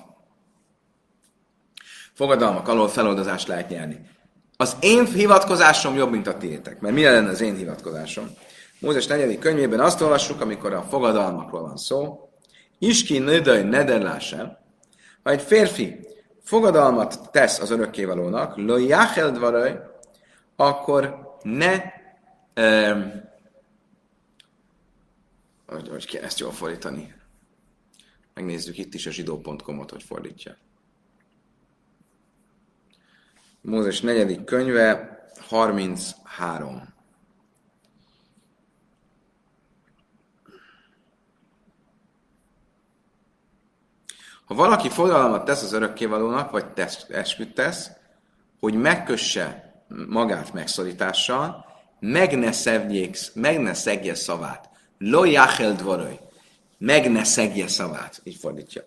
fogadalmak 2.13 2.67
alól 2.67 2.87
feloldozást 2.87 3.47
lehet 3.47 3.69
nyerni. 3.69 3.99
Az 4.57 4.75
én 4.79 5.05
hivatkozásom 5.05 5.95
jobb, 5.95 6.11
mint 6.11 6.27
a 6.27 6.37
tiétek. 6.37 6.79
Mert 6.79 6.95
mi 6.95 7.03
lenne 7.03 7.29
az 7.29 7.41
én 7.41 7.55
hivatkozásom? 7.55 8.29
Mózes 8.79 9.07
4. 9.07 9.39
könyvében 9.39 9.79
azt 9.79 10.01
olvassuk, 10.01 10.41
amikor 10.41 10.73
a 10.73 10.85
fogadalmakról 10.89 11.61
van 11.61 11.77
szó. 11.77 12.29
Iski 12.79 13.17
nödöj 13.17 13.63
nederlásem. 13.63 14.57
Ha 15.23 15.29
egy 15.29 15.41
férfi 15.41 16.07
fogadalmat 16.43 17.31
tesz 17.31 17.59
az 17.59 17.71
örökkévalónak, 17.71 18.57
lo 18.57 18.77
jachel 18.77 19.91
akkor 20.55 21.17
ne 21.41 21.81
um, 22.57 23.23
hogy, 25.65 25.87
hogy 25.89 26.05
kell 26.05 26.23
ezt 26.23 26.39
jól 26.39 26.51
fordítani. 26.51 27.15
Megnézzük 28.33 28.77
itt 28.77 28.93
is 28.93 29.05
a 29.05 29.11
zsidó.com-ot, 29.11 29.91
hogy 29.91 30.03
fordítja. 30.03 30.57
Mózes 33.61 34.01
negyedik 34.01 34.43
könyve, 34.43 35.17
33. 35.39 36.95
Ha 44.45 44.55
valaki 44.55 44.89
fogadalmat 44.89 45.45
tesz 45.45 45.63
az 45.63 45.73
örökkévalónak, 45.73 46.51
vagy 46.51 46.73
tesz, 46.73 47.05
esküt 47.09 47.53
tesz, 47.53 47.91
hogy 48.59 48.73
megkösse 48.73 49.73
magát 50.07 50.53
megszorítással, 50.53 51.66
meg 51.99 52.37
ne, 52.37 52.51
szedjék, 52.51 53.17
meg 53.33 53.59
ne 53.59 53.73
szegje 53.73 54.15
szavát. 54.15 54.69
Lo 54.97 55.25
jachel 55.25 55.73
dvaroj. 55.73 56.19
Meg 56.77 57.11
ne 57.11 57.23
szegje 57.23 57.67
szavát. 57.67 58.21
Így 58.23 58.37
fordítja. 58.39 58.83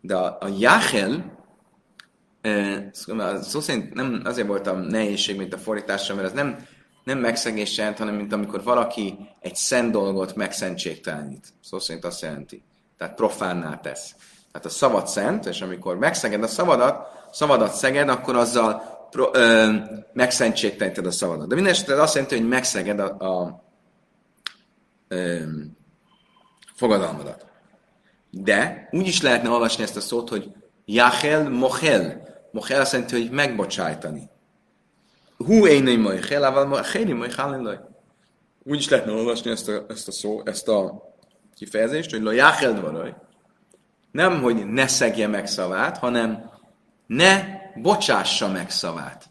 De 0.00 0.16
a, 0.16 0.36
a 0.40 0.48
jachel 0.58 1.36
Szó 3.40 3.60
szerint 3.60 3.94
nem 3.94 4.20
azért 4.24 4.46
voltam 4.46 4.80
nehézség, 4.80 5.36
mint 5.36 5.54
a 5.54 5.58
fordításra, 5.58 6.14
mert 6.14 6.26
ez 6.26 6.32
nem, 6.32 6.66
nem 7.04 7.18
megszegés 7.18 7.76
jelent, 7.76 7.98
hanem 7.98 8.14
mint 8.14 8.32
amikor 8.32 8.62
valaki 8.62 9.18
egy 9.40 9.56
szent 9.56 9.90
dolgot 9.90 10.34
megszentségtelenít. 10.34 11.46
Szó 11.62 11.78
szerint 11.78 12.04
azt 12.04 12.22
jelenti. 12.22 12.62
Tehát 12.98 13.14
profánná 13.14 13.76
tesz. 13.76 14.14
Tehát 14.52 14.66
a 14.66 14.70
szavad 14.70 15.08
szent, 15.08 15.46
és 15.46 15.60
amikor 15.60 15.98
megszeged 15.98 16.42
a 16.42 16.46
szavadat, 16.46 17.06
szavadat 17.32 17.74
szeged, 17.74 18.08
akkor 18.08 18.36
azzal 18.36 18.97
ö, 19.32 19.72
megszentségteleníted 20.12 21.06
a 21.06 21.10
szavadat. 21.10 21.48
De 21.48 21.54
minden 21.54 21.72
esetre 21.72 22.02
azt 22.02 22.14
jelenti, 22.14 22.36
hogy 22.36 22.48
megszeged 22.48 23.00
a, 23.00 23.16
a 23.18 23.64
ö, 25.08 25.38
fogadalmadat. 26.74 27.46
De 28.30 28.88
úgy 28.90 29.06
is 29.06 29.22
lehetne 29.22 29.48
olvasni 29.48 29.82
ezt 29.82 29.96
a 29.96 30.00
szót, 30.00 30.28
hogy 30.28 30.52
Jachel 30.84 31.48
Mochel. 31.48 32.22
Mochel 32.52 32.80
azt 32.80 32.92
jelenti, 32.92 33.20
hogy 33.20 33.30
megbocsájtani. 33.30 34.30
Hú 35.36 35.66
énei 35.66 35.96
Mochel, 35.96 36.44
ával 36.44 36.66
Mocheli 36.66 37.12
Mochel 37.12 37.88
Úgy 38.64 38.78
is 38.78 38.88
lehetne 38.88 39.12
olvasni 39.12 39.50
ezt 39.50 39.68
a, 39.68 39.84
ezt 39.88 40.08
a 40.08 40.12
szó, 40.12 40.42
ezt 40.44 40.68
a 40.68 41.02
kifejezést, 41.54 42.10
hogy 42.10 42.22
lo 42.22 42.30
Jachel 42.30 42.72
Dvaraj. 42.72 43.14
Nem, 44.10 44.40
hogy 44.42 44.66
ne 44.66 44.86
szegje 44.86 45.26
meg 45.26 45.46
szavát, 45.46 45.98
hanem 45.98 46.50
ne 47.06 47.44
bocsássa 47.80 48.48
meg 48.48 48.70
szavát. 48.70 49.28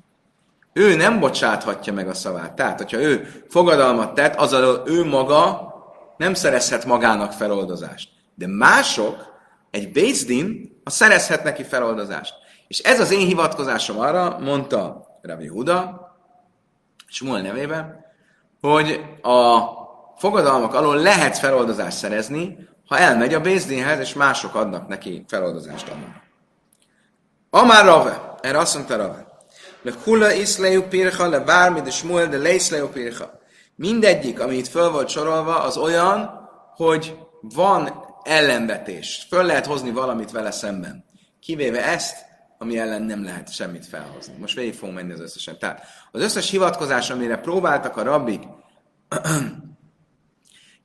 Ő 0.74 0.96
nem 0.96 1.20
bocsáthatja 1.20 1.94
meg 1.94 2.08
a 2.08 2.13
szavát. 2.13 2.54
Tehát, 2.54 2.77
hogyha 2.77 3.00
ő 3.00 3.44
fogadalmat 3.50 4.13
tett, 4.13 4.36
azzal 4.36 4.84
ő 4.86 5.06
maga 5.06 5.74
nem 6.18 6.34
szerezhet 6.34 6.86
magának 6.86 7.32
feloldozást. 7.32 8.10
De 8.36 8.48
mások 8.48 9.36
egy 9.72 9.92
Bézdin, 9.92 10.80
a 10.84 10.89
szerezhet 10.89 11.44
neki 11.44 11.63
feloldozást. 11.63 12.34
És 12.68 12.80
ez 12.80 13.00
az 13.00 13.12
én 13.12 13.25
hivatkozásom 13.25 14.00
arra, 14.00 14.38
mondta 14.39 15.08
Rabbi 15.22 15.48
Huda, 15.48 16.08
Smuel 17.08 17.42
nevében, 17.42 18.06
hogy 18.62 19.01
a 19.22 19.60
fogadalmak 20.18 20.74
alól 20.74 20.96
lehet 20.96 21.38
feloldozást 21.38 21.98
szerezni, 21.98 22.68
ha 22.88 22.98
elmegy 22.98 23.34
a 23.34 23.42
Bézdinhez, 23.42 24.00
és 24.00 24.13
mások 24.13 24.56
adnak 24.56 24.88
neki 24.88 25.25
feloldozást 25.27 25.89
annak. 25.89 26.22
Amár 27.50 27.86
Rave, 27.86 28.27
erre 28.48 28.58
azt 28.58 28.75
mondta 28.75 28.96
Rave, 28.96 29.27
le 29.82 29.94
hula 30.04 30.34
iszlejú 30.34 30.84
pircha, 30.84 31.27
le 31.27 31.39
bármi, 31.39 31.82
de 31.82 31.89
Smuel, 31.89 32.27
de 32.27 32.38
leiszlejú 32.38 32.88
pircha. 32.88 33.39
Mindegyik, 33.75 34.39
ami 34.39 34.56
itt 34.56 34.68
föl 34.68 34.92
volt 34.92 35.10
sorolva, 35.10 35.60
az 35.60 35.77
olyan, 35.77 36.50
hogy 36.75 37.18
van 37.42 38.06
ellenvetés. 38.24 39.25
Föl 39.30 39.44
lehet 39.44 39.66
hozni 39.66 39.92
valamit 39.92 40.32
vele 40.32 40.51
szemben. 40.51 41.06
Kivéve 41.39 41.86
ezt, 41.86 42.25
ami 42.58 42.77
ellen 42.77 43.01
nem 43.01 43.24
lehet 43.24 43.54
semmit 43.54 43.86
felhozni. 43.86 44.34
Most 44.39 44.56
végig 44.56 44.74
fogunk 44.74 44.98
menni 44.98 45.13
az 45.13 45.20
összesen. 45.20 45.58
Tehát 45.60 45.86
az 46.12 46.22
összes 46.22 46.50
hivatkozás, 46.50 47.10
amire 47.10 47.38
próbáltak 47.38 47.98
a 47.98 48.04
rabbik 48.04 48.44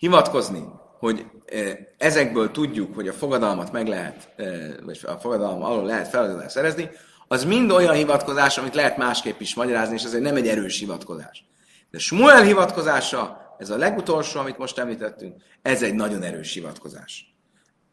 hivatkozni, 0.05 0.65
hogy 0.99 1.27
e, 1.47 1.79
ezekből 1.99 2.51
tudjuk, 2.51 2.95
hogy 2.95 3.09
a 3.09 3.13
fogadalmat 3.13 3.73
meg 3.73 3.87
lehet, 3.87 4.29
e, 4.37 4.45
vagy 4.85 5.01
a 5.03 5.13
fogadalom 5.13 5.63
alól 5.63 5.85
lehet 5.85 6.09
feladatot 6.09 6.51
szerezni, 6.51 6.91
az 7.29 7.45
mind 7.45 7.71
olyan 7.71 7.95
hivatkozás, 7.95 8.59
amit 8.59 8.75
lehet 8.75 8.97
másképp 8.97 9.41
is 9.41 9.55
magyarázni, 9.55 9.95
és 9.95 10.05
ezért 10.05 10.23
nem 10.23 10.37
egy 10.37 10.49
erős 10.49 10.79
hivatkozás. 10.79 11.45
De 11.91 11.99
Smuel 11.99 12.43
hivatkozása, 12.43 13.55
ez 13.59 13.71
a 13.71 13.77
legutolsó, 13.77 14.41
amit 14.41 14.59
most 14.59 14.79
említettünk, 14.79 15.43
ez 15.63 15.83
egy 15.83 15.95
nagyon 15.95 16.23
erős 16.23 16.53
hivatkozás. 16.53 17.35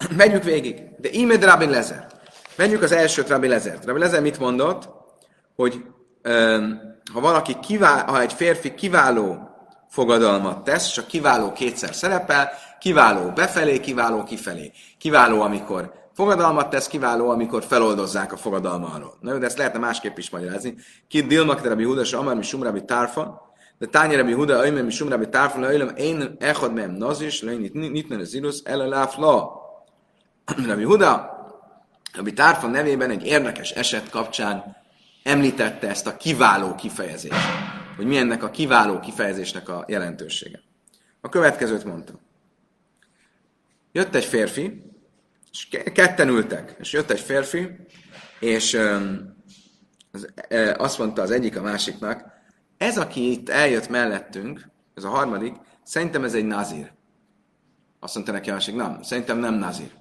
Menjünk 0.18 0.44
végig. 0.44 0.84
De 0.98 1.10
Imed 1.12 1.44
Rabbi 1.44 1.66
Lezer. 1.66 2.08
Menjünk 2.56 2.82
az 2.84 2.92
elsőt 2.92 3.28
Rabbi 3.28 3.48
Lezert. 3.48 3.86
Rabbi 3.86 4.00
Lezer 4.00 4.22
mit 4.22 4.40
mondott? 4.40 4.90
Hogy 5.56 5.84
um, 6.24 6.82
ha 7.14 7.20
valaki 7.20 7.60
kivál, 7.60 8.06
ha 8.06 8.22
egy 8.22 8.34
férfi 8.34 8.74
kiváló 8.74 9.50
fogadalmat 9.90 10.64
tesz, 10.64 10.88
és 10.88 10.98
a 10.98 11.06
kiváló 11.06 11.52
kétszer 11.52 11.96
szerepel, 11.96 12.50
kiváló 12.80 13.32
befelé, 13.32 13.80
kiváló 13.80 14.24
kifelé. 14.24 14.72
Kiváló, 14.98 15.42
amikor 15.42 15.94
fogadalmat 16.20 16.70
tesz, 16.70 16.88
kiváló, 16.88 17.30
amikor 17.30 17.64
feloldozzák 17.64 18.32
a 18.32 18.38
fogadalmáról. 18.38 19.18
Na 19.22 19.38
de 19.38 19.46
ezt 19.46 19.58
lehetne 19.58 19.80
másképp 19.80 20.18
is 20.18 20.30
magyarázni. 20.30 20.76
Ki 21.08 21.22
Dilmak 21.22 21.66
Rabbi 21.66 21.84
Huda, 21.84 22.02
és 22.02 22.14
Amar 22.14 22.36
mi 22.36 22.42
Sumrabi 22.42 22.86
Tárfa, 22.86 23.54
de 23.78 23.86
Tánya 23.86 24.18
Rabbi 24.18 24.32
Huda, 24.32 24.64
Öjmem 24.66 24.86
mi 24.86 24.92
Sumrabi 24.92 25.30
Tárfa, 25.30 25.60
Öjlem, 25.60 25.92
én 25.96 26.36
echad 26.40 26.74
mem 26.74 26.92
nazis, 26.92 27.42
lejnit 27.42 27.74
nitnen 27.74 28.20
az 28.20 28.34
irusz, 28.34 28.62
el 28.66 28.88
la. 29.18 29.52
Rabbi 30.68 30.84
Huda, 30.84 31.38
Rabbi 32.14 32.34
Tárfa 32.34 32.68
nevében 32.68 33.10
egy 33.10 33.26
érdekes 33.26 33.72
eset 33.72 34.10
kapcsán 34.10 34.76
említette 35.24 35.88
ezt 35.88 36.08
a 36.08 36.18
kiváló 36.18 36.76
kifejezést, 36.76 37.46
hogy 37.96 38.06
mi 38.06 38.18
ennek 38.18 38.44
a 38.44 38.50
kiváló 38.50 39.00
kifejezésnek 39.00 39.70
a 39.70 39.86
jelentősége. 39.88 40.60
A 41.22 41.30
következőt 41.30 41.84
mondta. 41.84 42.14
Jött 43.92 44.16
egy 44.16 44.26
férfi, 44.26 44.89
és 45.52 45.68
ketten 45.94 46.28
ültek, 46.28 46.76
és 46.80 46.92
jött 46.92 47.10
egy 47.10 47.20
férfi, 47.20 47.70
és 48.40 48.80
az, 50.12 50.28
azt 50.78 50.98
mondta 50.98 51.22
az 51.22 51.32
egyik 51.32 51.58
a 51.58 51.62
másiknak, 51.62 52.24
ez, 52.78 52.98
aki 52.98 53.32
itt 53.32 53.50
eljött 53.50 53.90
mellettünk, 53.90 54.70
ez 54.96 55.04
a 55.04 55.10
harmadik, 55.10 55.56
szerintem 55.84 56.24
ez 56.24 56.34
egy 56.34 56.46
nazír. 56.46 56.92
Azt 58.00 58.16
mondta 58.16 58.32
neki 58.32 58.50
a 58.50 58.54
másik, 58.54 58.76
nem, 58.76 59.02
szerintem 59.02 59.38
nem 59.38 59.54
nazír. 59.54 59.92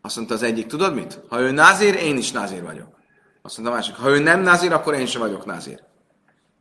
Azt 0.00 0.16
mondta 0.16 0.34
az 0.34 0.42
egyik, 0.42 0.66
tudod 0.66 0.94
mit? 0.94 1.20
Ha 1.28 1.40
ő 1.40 1.50
nazír, 1.50 1.94
én 1.94 2.16
is 2.16 2.32
nazír 2.32 2.62
vagyok. 2.62 3.00
Azt 3.42 3.56
mondta 3.58 3.74
a 3.74 3.76
másik, 3.76 3.94
ha 3.94 4.08
ő 4.08 4.18
nem 4.18 4.40
nazír, 4.40 4.72
akkor 4.72 4.94
én 4.94 5.06
sem 5.06 5.20
vagyok 5.20 5.44
nazír. 5.44 5.82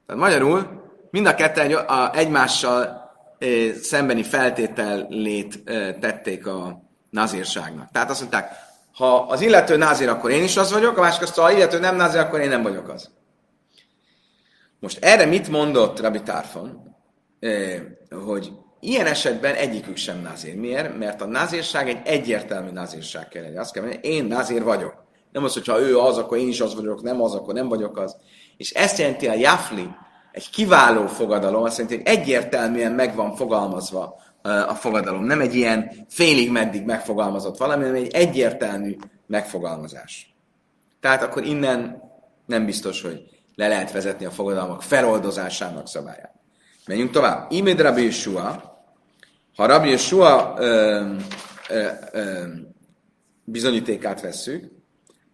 Tehát 0.05 0.21
magyarul 0.21 0.81
mind 1.11 1.25
a 1.25 1.35
ketten 1.35 1.89
egymással 2.13 3.00
szembeni 3.81 4.23
feltételét 4.23 5.63
tették 5.99 6.47
a 6.47 6.81
nazírságnak. 7.09 7.91
Tehát 7.91 8.09
azt 8.09 8.19
mondták, 8.19 8.51
ha 8.93 9.15
az 9.17 9.41
illető 9.41 9.77
nazír, 9.77 10.09
akkor 10.09 10.31
én 10.31 10.43
is 10.43 10.57
az 10.57 10.71
vagyok, 10.71 10.97
a 10.97 11.01
másik 11.01 11.21
azt, 11.21 11.35
ha 11.35 11.43
az 11.43 11.53
illető 11.53 11.79
nem 11.79 11.95
nazír, 11.95 12.19
akkor 12.19 12.39
én 12.39 12.49
nem 12.49 12.63
vagyok 12.63 12.89
az. 12.89 13.09
Most 14.79 15.03
erre 15.03 15.25
mit 15.25 15.49
mondott 15.49 15.99
Rabbi 15.99 16.21
Tárfon? 16.21 16.95
Hogy 18.25 18.51
ilyen 18.79 19.05
esetben 19.05 19.55
egyikük 19.55 19.97
sem 19.97 20.21
nazír. 20.21 20.55
Miért? 20.55 20.97
Mert 20.97 21.21
a 21.21 21.25
nazírság 21.25 21.89
egy 21.89 21.99
egyértelmű 22.03 22.69
nazírság 22.69 23.27
kell 23.27 23.41
legyen. 23.43 23.59
Azt 23.59 23.73
kell 23.73 23.83
mondani, 23.83 24.07
én 24.07 24.25
nazír 24.25 24.63
vagyok. 24.63 25.03
Nem 25.31 25.43
az, 25.43 25.53
hogyha 25.53 25.79
ő 25.79 25.97
az, 25.97 26.17
akkor 26.17 26.37
én 26.37 26.47
is 26.47 26.61
az 26.61 26.75
vagyok, 26.75 27.01
nem 27.01 27.21
az, 27.21 27.33
akkor 27.33 27.53
nem 27.53 27.67
vagyok 27.67 27.97
az. 27.97 28.15
És 28.57 28.71
ezt 28.71 28.97
jelenti 28.97 29.27
a 29.27 29.33
jafli, 29.33 29.89
egy 30.31 30.49
kiváló 30.49 31.07
fogadalom, 31.07 31.63
azt 31.63 31.77
jelenti, 31.77 31.97
hogy 31.97 32.07
egyértelműen 32.17 32.91
meg 32.91 33.15
van 33.15 33.35
fogalmazva 33.35 34.15
a 34.41 34.75
fogadalom. 34.75 35.23
Nem 35.23 35.41
egy 35.41 35.55
ilyen 35.55 35.91
félig 36.09 36.51
meddig 36.51 36.85
megfogalmazott 36.85 37.57
valami, 37.57 37.83
hanem 37.83 37.95
egy 38.03 38.13
egyértelmű 38.13 38.97
megfogalmazás. 39.27 40.35
Tehát 40.99 41.23
akkor 41.23 41.45
innen 41.45 42.01
nem 42.45 42.65
biztos, 42.65 43.01
hogy 43.01 43.23
le 43.55 43.67
lehet 43.67 43.91
vezetni 43.91 44.25
a 44.25 44.31
fogadalmak 44.31 44.81
feloldozásának 44.81 45.87
szabályát. 45.87 46.33
Menjünk 46.85 47.11
tovább. 47.11 47.51
Imed 47.51 47.81
Rabbi 47.81 48.03
Yeshua, 48.03 48.79
ha 49.55 49.65
Rabbi 49.65 49.89
Yeshua 49.89 50.55
ö, 50.57 51.05
ö, 51.69 51.87
ö, 52.11 52.43
bizonyítékát 53.43 54.21
vesszük, 54.21 54.71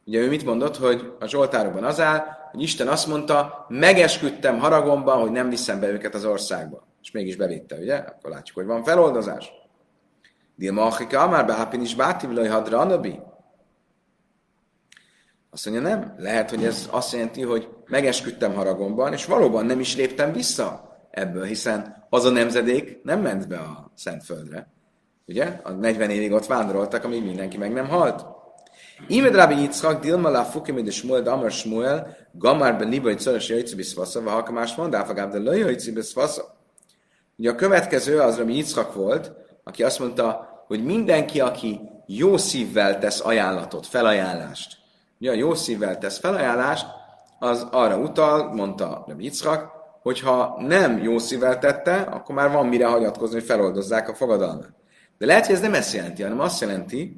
ugye 0.06 0.20
ő 0.20 0.28
mit 0.30 0.46
mondott, 0.46 0.78
hogy 0.78 1.14
a 1.20 1.28
Zsoltárokban 1.28 1.84
az 1.84 2.00
áll, 2.00 2.37
hogy 2.52 2.62
Isten 2.62 2.88
azt 2.88 3.08
mondta, 3.08 3.66
megesküdtem 3.68 4.60
haragomban, 4.60 5.20
hogy 5.20 5.32
nem 5.32 5.50
viszem 5.50 5.80
be 5.80 5.88
őket 5.88 6.16
az 6.16 6.26
országba. 6.26 6.88
És 7.02 7.12
mégis 7.12 7.36
bevitte, 7.36 7.76
ugye? 7.76 7.96
Akkor 7.96 8.30
látjuk, 8.32 8.58
hogy 8.58 8.66
van 8.66 8.84
feloldozás. 8.84 9.52
Dilma 10.56 10.86
Achika 10.86 11.20
Amár 11.20 11.46
Behápin 11.46 11.82
is 11.82 11.96
Báti 11.96 12.28
Vilaj 12.28 12.48
Hadra 12.48 12.80
Anabi. 12.80 13.20
Azt 15.50 15.66
mondja, 15.66 15.90
nem. 15.90 16.14
Lehet, 16.18 16.50
hogy 16.50 16.66
ez 16.66 16.88
azt 16.92 17.14
jelenti, 17.14 17.42
hogy 17.42 17.70
megesküdtem 17.86 18.54
haragomban, 18.54 19.14
és 19.14 19.26
valóban 19.26 19.66
nem 19.66 19.80
is 19.80 19.96
léptem 19.96 20.32
vissza 20.32 20.98
ebből, 21.12 21.44
hiszen 21.44 22.06
az 22.10 22.26
a 22.26 22.30
nemzedék 22.30 23.04
nem 23.04 23.22
ment 23.22 23.48
be 23.48 23.58
a 23.58 23.92
Szentföldre. 23.96 24.68
Ugye? 25.26 25.60
A 25.64 25.72
40 25.72 26.10
évig 26.10 26.32
ott 26.32 26.46
vándoroltak, 26.46 27.04
amíg 27.04 27.24
mindenki 27.24 27.58
meg 27.58 27.74
nem 27.74 27.88
halt. 27.88 28.26
Imed 29.08 29.36
Rabbi 29.36 29.54
Yitzchak, 29.54 30.02
Dilma 30.02 30.30
la 30.30 30.44
Fukim 30.44 30.84
de 30.84 30.92
Shmuel, 30.92 31.22
Damar 31.22 31.52
Shmuel, 31.52 32.18
Gamar 32.32 32.78
ben 32.78 32.90
Liba, 32.90 33.18
szoros 33.18 33.50
jöjjtsi 33.50 33.76
biszfasza, 33.76 34.22
ha 34.22 34.30
halka 34.30 34.66
mond, 34.78 34.96
áfagább, 34.96 35.32
de 35.32 35.38
löjjtsi 35.38 35.92
biszfasza. 35.92 36.56
Ugye 37.38 37.50
a 37.50 37.56
következő 37.56 38.20
az 38.20 38.38
Rabbi 38.38 38.56
Yitzchak 38.56 38.94
volt, 38.94 39.32
aki 39.64 39.84
azt 39.84 40.00
mondta, 40.00 40.48
hogy 40.68 40.84
mindenki, 40.84 41.40
aki 41.40 41.80
jó 42.06 42.38
szívvel 42.38 43.00
tesz 43.00 43.26
ajánlatot, 43.26 43.88
felajánlást, 43.88 44.78
ugye 45.20 45.32
a 45.32 45.36
jó 45.36 45.54
szívvel 45.54 45.98
tesz 45.98 46.18
felajánlást, 46.20 46.86
az 47.40 47.68
arra 47.72 47.98
utal, 47.98 48.54
mondta 48.54 49.04
Rabbi 49.08 49.24
Yitzchak, 49.24 49.72
hogyha 50.02 50.58
nem 50.60 51.04
jó 51.04 51.18
szívvel 51.18 51.60
tette, 51.60 51.96
akkor 51.96 52.36
már 52.36 52.52
van 52.52 52.68
mire 52.68 52.88
hagyatkozni, 52.88 53.36
hogy 53.36 53.46
feloldozzák 53.46 54.10
a 54.10 54.16
fogadalmat. 54.16 54.70
De 55.18 55.26
lehet, 55.26 55.46
hogy 55.46 55.56
ez 55.56 55.62
nem 55.62 55.74
ezt 55.74 55.94
jelenti, 55.94 56.22
hanem 56.22 56.40
azt 56.40 56.62
jelenti, 56.62 57.18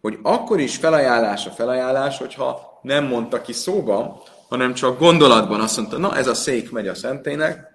hogy 0.00 0.18
akkor 0.22 0.60
is 0.60 0.76
felajánlás 0.76 1.46
a 1.46 1.50
felajánlás, 1.50 2.18
hogyha 2.18 2.78
nem 2.82 3.04
mondta 3.04 3.40
ki 3.40 3.52
szóba, 3.52 4.22
hanem 4.48 4.74
csak 4.74 4.98
gondolatban 4.98 5.60
azt 5.60 5.76
mondta, 5.76 5.98
na 5.98 6.16
ez 6.16 6.26
a 6.26 6.34
szék 6.34 6.70
megy 6.70 6.88
a 6.88 6.94
szentének, 6.94 7.68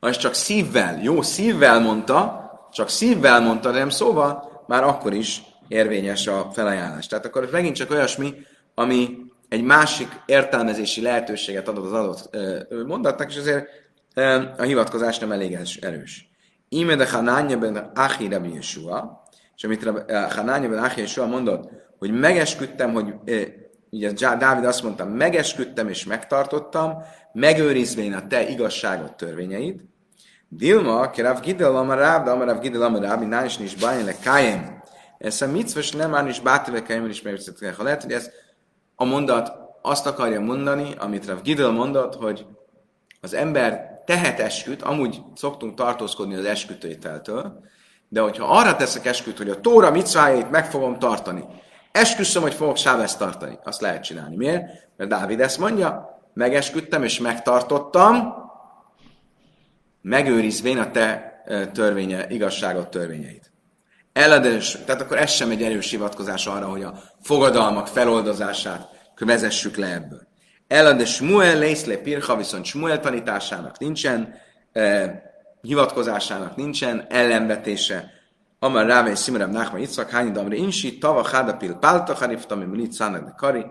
ha 0.00 0.08
ezt 0.08 0.20
csak 0.20 0.34
szívvel, 0.34 1.02
jó 1.02 1.22
szívvel 1.22 1.80
mondta, 1.80 2.40
csak 2.72 2.88
szívvel 2.88 3.40
mondta, 3.40 3.70
de 3.70 3.78
nem 3.78 3.90
szóval, 3.90 4.64
már 4.66 4.84
akkor 4.84 5.12
is 5.12 5.42
érvényes 5.68 6.26
a 6.26 6.50
felajánlás. 6.52 7.06
Tehát 7.06 7.26
akkor 7.26 7.48
megint 7.52 7.76
csak 7.76 7.90
olyasmi, 7.90 8.34
ami 8.74 9.18
egy 9.48 9.62
másik 9.62 10.08
értelmezési 10.26 11.02
lehetőséget 11.02 11.68
adott 11.68 11.84
az 11.84 11.92
adott 11.92 12.36
mondatnak, 12.86 13.30
és 13.30 13.36
azért 13.36 13.68
a 14.58 14.62
hivatkozás 14.62 15.18
nem 15.18 15.32
elég 15.32 15.58
erős. 15.80 16.30
Íme 16.68 16.96
de 16.96 17.10
Hanánya 17.10 17.58
ben 17.58 17.76
Achi 17.94 18.28
Rabbi 18.28 18.54
Yeshua, 18.54 19.21
és 19.62 19.68
amit 19.68 20.10
Hanánya 20.32 20.68
ben 20.68 20.84
Achi 20.84 21.00
Yeshua 21.00 21.26
mondott, 21.26 21.70
hogy 21.98 22.10
megesküdtem, 22.10 22.92
hogy 22.92 23.14
ugye 23.90 24.12
Dávid 24.12 24.64
azt 24.64 24.82
mondta, 24.82 25.04
megesküdtem 25.04 25.88
és 25.88 26.04
megtartottam, 26.04 27.02
megőrizvén 27.32 28.12
a 28.12 28.26
te 28.26 28.48
igazságot 28.48 29.16
törvényeit, 29.16 29.80
Dilma, 30.48 31.10
ki 31.10 31.22
Rav 31.22 31.40
Gidel 31.40 31.76
amar 31.76 31.98
Rav, 31.98 32.28
amar 32.28 32.46
Rav 32.46 32.60
Gidel 32.60 32.82
amar 32.82 33.02
Rav, 33.02 33.28
nán 33.28 33.44
is 33.44 33.56
nincs 33.56 33.80
bájn 33.80 34.04
le 34.04 34.18
kájem. 34.18 34.82
Ez 35.18 35.42
a 35.42 35.46
mitzvah, 35.46 35.84
nem 35.96 36.10
már 36.10 36.28
is 36.28 36.40
báti 36.40 36.82
kájem, 36.82 37.06
is 37.06 37.22
megviszett 37.22 37.74
Ha 37.76 37.82
lehet, 37.82 38.02
hogy 38.02 38.12
ez 38.12 38.30
a 38.96 39.04
mondat 39.04 39.52
azt 39.82 40.06
akarja 40.06 40.40
mondani, 40.40 40.94
amit 40.98 41.26
Rav 41.26 41.42
Gidel 41.42 41.70
mondott, 41.70 42.14
hogy 42.14 42.46
az 43.20 43.34
ember 43.34 44.02
tehet 44.06 44.40
esküt, 44.40 44.82
amúgy 44.82 45.22
szoktunk 45.34 45.74
tartózkodni 45.74 46.34
az 46.34 46.44
eskütőiteltől, 46.44 47.60
De 48.12 48.20
hogyha 48.20 48.44
arra 48.44 48.76
teszek 48.76 49.06
esküt, 49.06 49.38
hogy 49.38 49.48
a 49.48 49.60
Tóra 49.60 49.90
micvájait 49.90 50.50
meg 50.50 50.70
fogom 50.70 50.98
tartani, 50.98 51.44
esküszöm, 51.92 52.42
hogy 52.42 52.54
fogok 52.54 52.76
Sábeszt 52.76 53.18
tartani, 53.18 53.58
azt 53.64 53.80
lehet 53.80 54.02
csinálni. 54.02 54.36
Miért? 54.36 54.64
Mert 54.96 55.10
Dávid 55.10 55.40
ezt 55.40 55.58
mondja, 55.58 56.20
megesküdtem 56.34 57.02
és 57.02 57.18
megtartottam, 57.18 58.34
megőrizvén 60.02 60.78
a 60.78 60.90
te 60.90 61.42
törvénye, 61.72 62.26
igazságot 62.28 62.88
törvényeit. 62.88 63.52
Eladás, 64.12 64.78
tehát 64.84 65.00
akkor 65.00 65.18
ez 65.18 65.30
sem 65.30 65.50
egy 65.50 65.62
erős 65.62 65.90
hivatkozás 65.90 66.46
arra, 66.46 66.66
hogy 66.66 66.82
a 66.82 66.94
fogadalmak 67.22 67.86
feloldozását 67.86 68.88
vezessük 69.18 69.76
le 69.76 69.92
ebből. 69.92 70.28
Elad 70.68 71.06
Smuel 71.06 71.58
Leiszle 71.58 71.96
Pircha, 71.96 72.36
viszont 72.36 72.64
Smuel 72.64 73.00
tanításának 73.00 73.78
nincsen, 73.78 74.34
eh, 74.72 75.12
hivatkozásának 75.62 76.56
nincsen, 76.56 77.06
ellenvetése. 77.08 78.10
Amar 78.58 78.86
Rávé 78.86 79.14
Szimrem 79.14 79.50
Nachma 79.50 79.78
Itzak, 79.78 80.10
Hányi 80.10 80.30
Damre 80.30 80.56
Insi, 80.56 80.98
Tava 80.98 81.28
Hádapil 81.28 81.74
Pálta 81.74 82.14
Harif, 82.14 82.44
ami 82.48 82.64
Munit 82.64 82.92
Szának 82.92 83.24
de 83.24 83.34
Kari. 83.36 83.64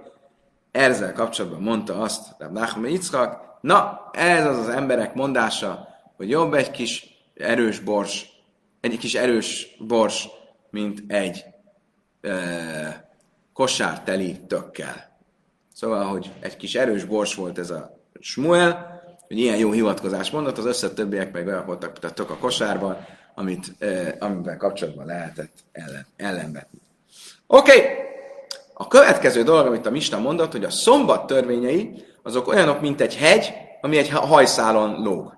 Ezzel 0.71 1.13
kapcsolatban 1.13 1.61
mondta 1.61 1.97
azt 2.01 2.35
Ráv 2.37 2.51
Nachma 2.51 2.87
Itzak, 2.87 3.57
na, 3.61 4.09
ez 4.11 4.45
az 4.45 4.57
az 4.57 4.67
emberek 4.67 5.13
mondása, 5.13 5.87
hogy 6.17 6.29
jobb 6.29 6.53
egy 6.53 6.71
kis 6.71 7.05
erős 7.35 7.79
bors, 7.79 8.25
egy 8.81 8.97
kis 8.97 9.15
erős 9.15 9.75
bors, 9.79 10.27
mint 10.69 11.03
egy 11.07 11.45
eh, 12.21 12.95
kosár 13.53 14.03
teli 14.03 14.39
tökkel. 14.47 15.19
Szóval, 15.73 16.05
hogy 16.05 16.31
egy 16.39 16.57
kis 16.57 16.75
erős 16.75 17.03
bors 17.03 17.35
volt 17.35 17.59
ez 17.59 17.69
a 17.69 17.97
Smuel, 18.19 18.90
hogy 19.31 19.39
ilyen 19.39 19.57
jó 19.57 19.71
hivatkozás 19.71 20.31
mondott, 20.31 20.57
az 20.57 20.65
összes 20.65 20.89
többiek 20.93 21.31
meg 21.31 21.47
olyan 21.47 21.65
voltak, 21.65 21.99
tehát 21.99 22.19
a 22.19 22.37
kosárban, 22.37 22.97
amit, 23.35 23.73
eh, 23.79 24.13
amiben 24.19 24.57
kapcsolatban 24.57 25.05
lehetett 25.05 25.51
ellen, 25.71 26.05
ellenvetni. 26.15 26.79
Oké, 27.47 27.71
okay. 27.71 27.89
a 28.73 28.87
következő 28.87 29.43
dolog, 29.43 29.65
amit 29.65 29.85
a 29.85 29.89
Mista 29.89 30.19
mondott, 30.19 30.51
hogy 30.51 30.63
a 30.63 30.69
szombat 30.69 31.27
törvényei, 31.27 32.05
azok 32.23 32.47
olyanok, 32.47 32.81
mint 32.81 33.01
egy 33.01 33.15
hegy, 33.15 33.53
ami 33.81 33.97
egy 33.97 34.09
hajszálon 34.09 35.01
lóg. 35.03 35.37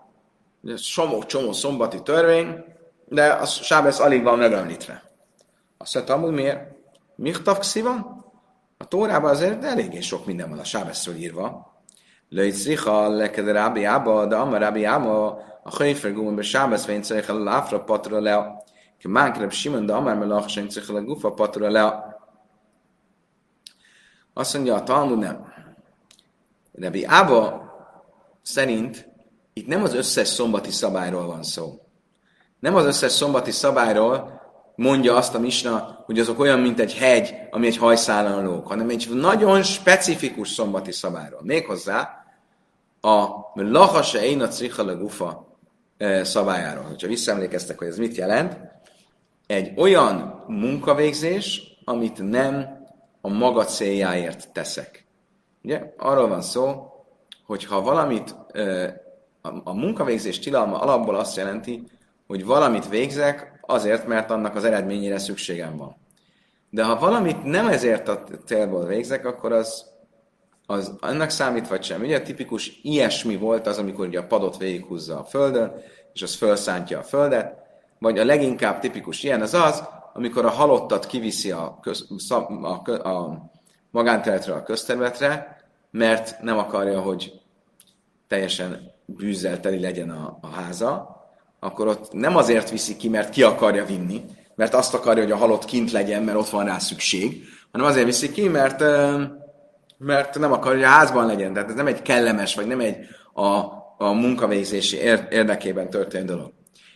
Ez 0.67 0.81
somó, 0.81 1.23
csomó 1.23 1.51
szombati 1.51 2.01
törvény, 2.01 2.63
de 3.05 3.27
a 3.27 3.45
Sábesz 3.45 3.99
alig 3.99 4.23
van 4.23 4.37
megemlítve. 4.37 5.03
Azt 5.77 5.93
mondta, 5.93 6.17
hogy 6.17 6.33
miért? 6.33 6.59
Michtav 7.15 7.65
van? 7.83 8.25
A 8.77 8.87
Tórában 8.87 9.29
azért 9.29 9.63
eléggé 9.63 9.99
sok 9.99 10.25
minden 10.25 10.49
van 10.49 10.59
a 10.59 10.63
Sábeszről 10.63 11.15
írva. 11.15 11.72
Löjt 12.33 12.53
szicha 12.53 13.09
leked 13.09 13.47
Rábi 13.47 13.83
Ába, 13.83 14.25
de 14.25 14.35
Amma 14.35 14.57
Rábi 14.57 14.83
Ába, 14.83 15.27
a 15.63 15.75
Hajfer 15.75 16.13
Gumon 16.13 16.35
be 16.35 16.41
Sábesz 16.41 16.85
vén 16.85 17.03
a 17.27 17.33
láfra 17.33 17.83
patra 17.83 18.19
le. 18.19 18.63
Kemán 18.99 19.33
kereb 19.33 19.51
Simon, 19.51 19.85
de 19.85 19.93
Amár 19.93 20.17
melach 20.17 20.47
sem 20.47 20.67
a 20.87 21.01
gufa 21.01 21.31
patra 21.31 21.69
le. 21.69 22.17
Azt 24.33 24.53
mondja 24.53 24.75
a 24.75 24.83
Talmud 24.83 25.19
nem. 25.19 25.53
Rabbi 26.71 27.05
Ába 27.05 27.71
szerint 28.41 29.09
itt 29.53 29.67
nem 29.67 29.83
az 29.83 29.93
összes 29.93 30.27
szombati 30.27 30.71
szabályról 30.71 31.25
van 31.25 31.43
szó. 31.43 31.81
Nem 32.59 32.75
az 32.75 32.85
összes 32.85 33.11
szombati 33.11 33.51
szabályról, 33.51 34.41
mondja 34.75 35.15
azt 35.15 35.35
a 35.35 35.39
misna, 35.39 36.03
hogy 36.05 36.19
azok 36.19 36.39
olyan, 36.39 36.59
mint 36.59 36.79
egy 36.79 36.93
hegy, 36.93 37.35
ami 37.49 37.67
egy 37.67 37.77
hajszálon 37.77 38.43
lóg, 38.43 38.65
hanem 38.65 38.89
egy 38.89 39.09
nagyon 39.13 39.63
specifikus 39.63 40.49
szombati 40.49 40.91
szabályról. 40.91 41.41
Méghozzá 41.43 42.22
a 43.05 43.51
lahase 43.53 44.25
én 44.25 44.41
a 44.41 44.47
cicha 44.47 44.95
gufa 44.97 45.57
e, 45.97 46.23
szabályáról. 46.23 46.83
Ha 46.83 47.07
visszaemlékeztek, 47.07 47.77
hogy 47.77 47.87
ez 47.87 47.97
mit 47.97 48.15
jelent, 48.15 48.57
egy 49.47 49.79
olyan 49.79 50.43
munkavégzés, 50.47 51.61
amit 51.85 52.29
nem 52.29 52.85
a 53.21 53.29
maga 53.29 53.63
céljáért 53.63 54.51
teszek. 54.51 55.05
Ugye? 55.63 55.93
Arról 55.97 56.27
van 56.27 56.41
szó, 56.41 56.91
hogy 57.45 57.65
ha 57.65 57.81
valamit, 57.81 58.35
e, 58.51 58.93
a 59.63 59.73
munkavégzés 59.73 60.39
tilalma 60.39 60.79
alapból 60.79 61.15
azt 61.15 61.37
jelenti, 61.37 61.83
hogy 62.27 62.45
valamit 62.45 62.89
végzek 62.89 63.59
azért, 63.61 64.07
mert 64.07 64.31
annak 64.31 64.55
az 64.55 64.63
eredményére 64.63 65.17
szükségem 65.17 65.77
van. 65.77 65.95
De 66.69 66.83
ha 66.83 66.99
valamit 66.99 67.43
nem 67.43 67.67
ezért 67.67 68.07
a 68.07 68.23
célból 68.45 68.85
végzek, 68.85 69.25
akkor 69.25 69.51
az, 69.51 69.92
az 70.65 70.93
annak 70.99 71.29
számít, 71.29 71.67
vagy 71.67 71.83
sem. 71.83 72.01
Ugye 72.01 72.21
tipikus 72.21 72.79
ilyesmi 72.81 73.37
volt 73.37 73.67
az, 73.67 73.77
amikor 73.77 74.07
ugye 74.07 74.19
a 74.19 74.27
padot 74.27 74.57
végighúzza 74.57 75.19
a 75.19 75.23
földön, 75.23 75.73
és 76.13 76.21
az 76.21 76.35
felszántja 76.35 76.99
a 76.99 77.03
földet, 77.03 77.55
vagy 77.99 78.19
a 78.19 78.25
leginkább 78.25 78.79
tipikus 78.79 79.23
ilyen 79.23 79.41
az 79.41 79.53
az, 79.53 79.83
amikor 80.13 80.45
a 80.45 80.49
halottat 80.49 81.05
kiviszi 81.05 81.51
a, 81.51 81.79
köz, 81.81 82.07
a, 82.29 82.33
a, 82.67 83.09
a 83.09 83.51
magánterületre, 83.91 84.53
a 84.53 84.63
közterületre, 84.63 85.57
mert 85.91 86.41
nem 86.41 86.57
akarja, 86.57 87.01
hogy 87.01 87.33
teljesen 88.27 88.91
bűzzel 89.05 89.59
teli 89.59 89.79
legyen 89.79 90.09
a, 90.09 90.37
a 90.41 90.47
háza, 90.47 91.21
akkor 91.59 91.87
ott 91.87 92.13
nem 92.13 92.35
azért 92.35 92.69
viszi 92.69 92.95
ki, 92.97 93.09
mert 93.09 93.29
ki 93.29 93.43
akarja 93.43 93.85
vinni, 93.85 94.21
mert 94.55 94.73
azt 94.73 94.93
akarja, 94.93 95.23
hogy 95.23 95.31
a 95.31 95.37
halott 95.37 95.65
kint 95.65 95.91
legyen, 95.91 96.23
mert 96.23 96.37
ott 96.37 96.49
van 96.49 96.65
rá 96.65 96.77
szükség, 96.77 97.43
hanem 97.71 97.87
azért 97.87 98.05
viszi 98.05 98.31
ki, 98.31 98.47
mert, 98.47 98.83
mert 100.03 100.39
nem 100.39 100.51
akarja, 100.51 100.77
hogy 100.77 100.87
a 100.87 100.97
házban 100.97 101.25
legyen. 101.25 101.53
Tehát 101.53 101.69
ez 101.69 101.75
nem 101.75 101.87
egy 101.87 102.01
kellemes, 102.01 102.55
vagy 102.55 102.67
nem 102.67 102.79
egy 102.79 102.95
a, 103.33 103.47
a 103.97 104.11
munkavégzési 104.13 104.97
érdekében 105.29 105.89
történő 105.89 106.25
dolog. 106.25 106.51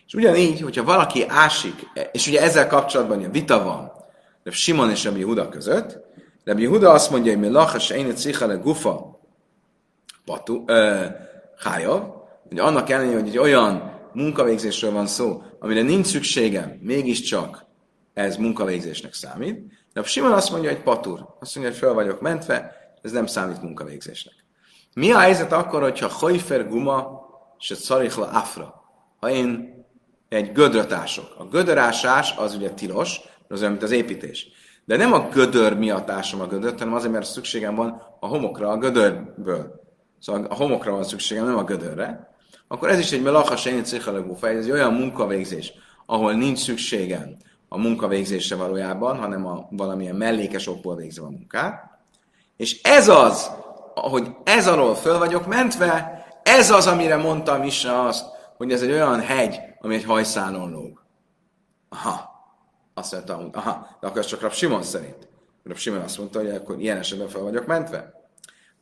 És 0.06 0.14
ugyanígy, 0.14 0.60
hogyha 0.60 0.84
valaki 0.84 1.24
ásik, 1.28 1.74
és 2.12 2.26
ugye 2.26 2.42
ezzel 2.42 2.66
kapcsolatban 2.66 3.24
a 3.24 3.30
vita 3.30 3.64
van, 3.64 3.92
de 4.42 4.50
Simon 4.50 4.90
és 4.90 5.04
Rabbi 5.04 5.22
Huda 5.22 5.48
között, 5.48 5.98
Rabbi 6.44 6.66
Huda 6.66 6.90
azt 6.90 7.10
mondja, 7.10 7.32
hogy 7.32 7.40
mi 7.40 7.48
lachas 7.48 7.90
én 7.90 8.14
cichale 8.14 8.54
gufa 8.54 9.20
patu, 10.24 10.62
ö, 10.66 11.04
hájav, 11.58 12.02
hogy 12.48 12.58
annak 12.58 12.90
ellenére, 12.90 13.18
hogy 13.18 13.28
egy 13.28 13.38
olyan 13.38 14.00
munkavégzésről 14.12 14.92
van 14.92 15.06
szó, 15.06 15.42
amire 15.58 15.82
nincs 15.82 16.06
szükségem, 16.06 16.78
mégiscsak 16.80 17.66
ez 18.14 18.36
munkavégzésnek 18.36 19.14
számít. 19.14 19.60
De 19.92 20.02
Simon 20.02 20.32
azt 20.32 20.50
mondja, 20.50 20.70
hogy 20.70 20.82
patur. 20.82 21.26
Azt 21.40 21.54
mondja, 21.54 21.72
hogy 21.72 21.82
fel 21.82 21.92
vagyok 21.92 22.20
mentve, 22.20 22.77
ez 23.02 23.12
nem 23.12 23.26
számít 23.26 23.62
munkavégzésnek. 23.62 24.34
Mi 24.94 25.12
a 25.12 25.18
helyzet 25.18 25.52
akkor, 25.52 25.82
hogyha 25.82 26.08
hajfer 26.08 26.68
guma 26.68 27.26
és 27.58 27.70
a 27.70 27.74
szarichla 27.74 28.26
afra? 28.26 28.82
Ha 29.20 29.30
én 29.30 29.76
egy 30.28 30.52
gödröt 30.52 30.92
ások. 30.92 31.34
A 31.38 31.44
gödörásás 31.44 32.34
az 32.36 32.54
ugye 32.54 32.70
tilos, 32.70 33.20
az 33.48 33.60
olyan, 33.60 33.70
mint 33.70 33.84
az 33.84 33.90
építés. 33.90 34.48
De 34.84 34.96
nem 34.96 35.12
a 35.12 35.28
gödör 35.28 35.74
miatt 35.74 36.10
ásom 36.10 36.40
a 36.40 36.46
gödört, 36.46 36.78
hanem 36.78 36.94
azért, 36.94 37.12
mert 37.12 37.26
szükségem 37.26 37.74
van 37.74 38.02
a 38.20 38.26
homokra 38.26 38.68
a 38.68 38.78
gödörből. 38.78 39.80
Szóval 40.20 40.44
a 40.44 40.54
homokra 40.54 40.90
van 40.90 41.04
szükségem, 41.04 41.44
nem 41.44 41.56
a 41.56 41.64
gödörre 41.64 42.28
akkor 42.68 42.88
ez 42.88 42.98
is 42.98 43.12
egy 43.12 43.22
melacha 43.22 43.56
sejnyi 43.56 43.80
cichalegú 43.80 44.36
ez 44.40 44.64
egy 44.64 44.70
olyan 44.70 44.92
munkavégzés, 44.92 45.72
ahol 46.06 46.32
nincs 46.32 46.58
szükségem 46.58 47.36
a 47.68 47.78
munkavégzésre 47.78 48.56
valójában, 48.56 49.18
hanem 49.18 49.46
a 49.46 49.68
valamilyen 49.70 50.16
mellékes 50.16 50.66
okból 50.66 50.96
végzem 50.96 51.24
a 51.24 51.30
munkát. 51.30 51.97
És 52.58 52.82
ez 52.82 53.08
az, 53.08 53.50
hogy 53.94 54.30
ez 54.44 54.66
alól 54.66 54.94
föl 54.94 55.18
vagyok 55.18 55.46
mentve, 55.46 56.24
ez 56.42 56.70
az, 56.70 56.86
amire 56.86 57.16
mondtam 57.16 57.62
is 57.62 57.84
azt, 57.84 58.26
hogy 58.56 58.72
ez 58.72 58.82
egy 58.82 58.90
olyan 58.90 59.20
hegy, 59.20 59.60
ami 59.78 59.94
egy 59.94 60.04
hajszálon 60.04 60.70
lóg. 60.70 61.04
Aha. 61.88 62.36
Azt 62.94 63.12
mondtam, 63.12 63.48
aha, 63.52 63.96
de 64.00 64.06
akkor 64.06 64.20
ez 64.20 64.26
csak 64.26 64.40
Rab 64.40 64.52
Simon 64.52 64.82
szerint. 64.82 65.28
Rab 65.64 65.76
Simon 65.76 66.00
azt 66.00 66.18
mondta, 66.18 66.38
hogy 66.38 66.50
akkor 66.50 66.80
ilyen 66.80 66.96
esetben 66.96 67.28
fel 67.28 67.42
vagyok 67.42 67.66
mentve. 67.66 68.12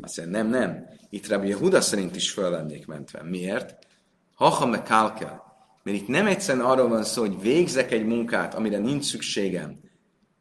Azt 0.02 0.16
mondja, 0.16 0.42
nem, 0.42 0.48
nem. 0.48 0.88
Itt 1.10 1.28
Rabbi 1.28 1.48
Yehuda 1.48 1.80
szerint 1.80 2.16
is 2.16 2.30
föl 2.30 2.50
lennék 2.50 2.86
mentve. 2.86 3.22
Miért? 3.22 3.78
Haha 4.34 4.66
me 4.66 4.82
kálkel. 4.82 5.44
Mert 5.82 5.96
itt 5.96 6.08
nem 6.08 6.26
egyszerűen 6.26 6.64
arról 6.64 6.88
van 6.88 7.04
szó, 7.04 7.20
hogy 7.20 7.40
végzek 7.40 7.92
egy 7.92 8.06
munkát, 8.06 8.54
amire 8.54 8.78
nincs 8.78 9.04
szükségem, 9.04 9.80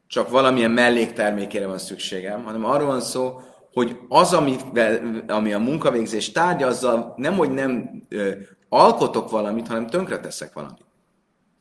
csak 0.08 0.30
valamilyen 0.30 0.72
melléktermékére 0.72 1.68
van 1.68 1.78
szükségem, 1.78 2.44
hanem 2.44 2.65
arról 2.65 2.88
van 2.88 3.02
szó, 3.02 3.41
hogy 3.74 3.98
az, 4.08 4.34
ami, 4.34 4.56
ami 5.28 5.54
a 5.54 5.60
munkavégzés 5.60 6.32
tárgya, 6.32 6.68
azzal 6.68 7.13
nem, 7.18 7.34
hogy 7.34 7.52
nem 7.52 8.04
ö, 8.10 8.32
alkotok 8.70 9.30
valamit, 9.30 9.68
hanem 9.68 9.88
tönkreteszek 9.88 10.54
valamit. 10.54 10.86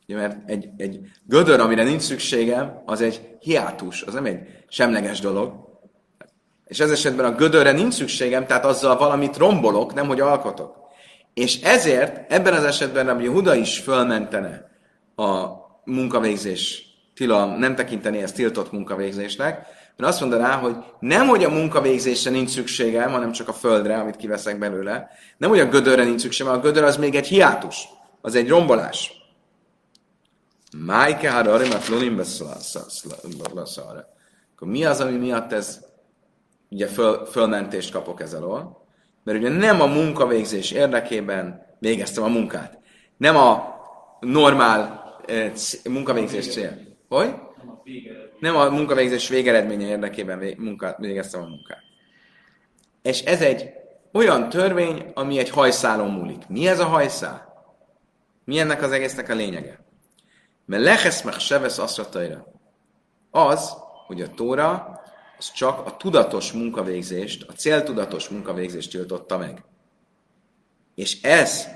Ugye, 0.07 0.17
mert 0.17 0.49
egy, 0.49 0.69
egy 0.77 0.99
gödör, 1.23 1.59
amire 1.59 1.83
nincs 1.83 2.01
szükségem, 2.01 2.81
az 2.85 3.01
egy 3.01 3.37
hiátus, 3.39 4.01
az 4.01 4.13
nem 4.13 4.25
egy 4.25 4.39
semleges 4.67 5.19
dolog, 5.19 5.53
és 6.65 6.79
ez 6.79 6.91
esetben 6.91 7.25
a 7.25 7.35
gödörre 7.35 7.71
nincs 7.71 7.93
szükségem, 7.93 8.45
tehát 8.45 8.65
azzal 8.65 8.97
valamit 8.97 9.37
rombolok, 9.37 9.93
nem 9.93 10.07
hogy 10.07 10.19
alkotok. 10.19 10.75
És 11.33 11.61
ezért 11.61 12.31
ebben 12.31 12.53
az 12.53 12.63
esetben 12.63 13.05
Rabbi 13.05 13.27
Huda 13.27 13.55
is 13.55 13.79
fölmentene 13.79 14.71
a 15.15 15.47
munkavégzés 15.83 16.85
tilalom, 17.15 17.59
nem 17.59 17.75
tekinteni 17.75 18.21
ezt 18.21 18.35
tiltott 18.35 18.71
munkavégzésnek, 18.71 19.67
mert 19.97 20.11
azt 20.11 20.19
mondaná, 20.19 20.57
hogy 20.57 20.75
nem, 20.99 21.27
hogy 21.27 21.43
a 21.43 21.49
munkavégzésre 21.49 22.31
nincs 22.31 22.49
szükségem, 22.49 23.11
hanem 23.11 23.31
csak 23.31 23.47
a 23.47 23.53
földre, 23.53 23.97
amit 23.97 24.15
kiveszek 24.15 24.59
belőle. 24.59 25.09
Nem, 25.37 25.49
hogy 25.49 25.59
a 25.59 25.69
gödörre 25.69 26.03
nincs 26.03 26.21
szükségem, 26.21 26.53
a 26.53 26.59
gödör 26.59 26.83
az 26.83 26.97
még 26.97 27.15
egy 27.15 27.27
hiátus, 27.27 27.87
az 28.21 28.35
egy 28.35 28.49
rombolás. 28.49 29.11
Májke 30.77 31.31
hararim 31.31 31.71
a 31.71 31.77
tlunim 31.77 32.15
beszara. 32.15 32.53
Akkor 34.55 34.67
mi 34.67 34.85
az, 34.85 35.01
ami 35.01 35.17
miatt 35.17 35.51
ez 35.51 35.79
ugye 36.69 36.87
föl, 36.87 37.25
fölmentést 37.25 37.91
kapok 37.91 38.21
ez 38.21 38.33
alól? 38.33 38.85
Mert 39.23 39.37
ugye 39.37 39.49
nem 39.49 39.81
a 39.81 39.85
munkavégzés 39.85 40.71
érdekében 40.71 41.65
végeztem 41.79 42.23
a 42.23 42.27
munkát. 42.27 42.79
Nem 43.17 43.35
a 43.35 43.75
normál 44.19 45.03
eh, 45.25 45.51
munkavégzés 45.83 46.47
cél. 46.47 46.84
Hogy? 47.07 47.35
Nem 48.39 48.55
a 48.55 48.69
munkavégzés 48.69 49.27
végeredménye 49.27 49.87
érdekében 49.87 50.39
vég, 50.39 50.57
munkát, 50.57 50.97
végeztem 50.97 51.41
a 51.41 51.47
munkát. 51.47 51.83
És 53.01 53.21
ez 53.21 53.41
egy 53.41 53.69
olyan 54.13 54.49
törvény, 54.49 55.11
ami 55.13 55.37
egy 55.37 55.49
hajszálon 55.49 56.11
múlik. 56.11 56.47
Mi 56.47 56.67
ez 56.67 56.79
a 56.79 56.85
hajszál? 56.85 57.53
Mi 58.43 58.59
ennek 58.59 58.81
az 58.81 58.91
egésznek 58.91 59.29
a 59.29 59.33
lényege? 59.33 59.85
Mert 60.65 60.83
lehesz 60.83 61.21
meg 61.21 61.33
sevesz 61.33 61.77
aszrataira. 61.77 62.47
Az, 63.31 63.73
hogy 64.07 64.21
a 64.21 64.29
Tóra 64.29 65.01
az 65.37 65.51
csak 65.51 65.85
a 65.85 65.97
tudatos 65.97 66.51
munkavégzést, 66.51 67.49
a 67.49 67.51
céltudatos 67.51 68.29
munkavégzést 68.29 68.91
tiltotta 68.91 69.37
meg. 69.37 69.63
És 70.95 71.21
ez, 71.21 71.67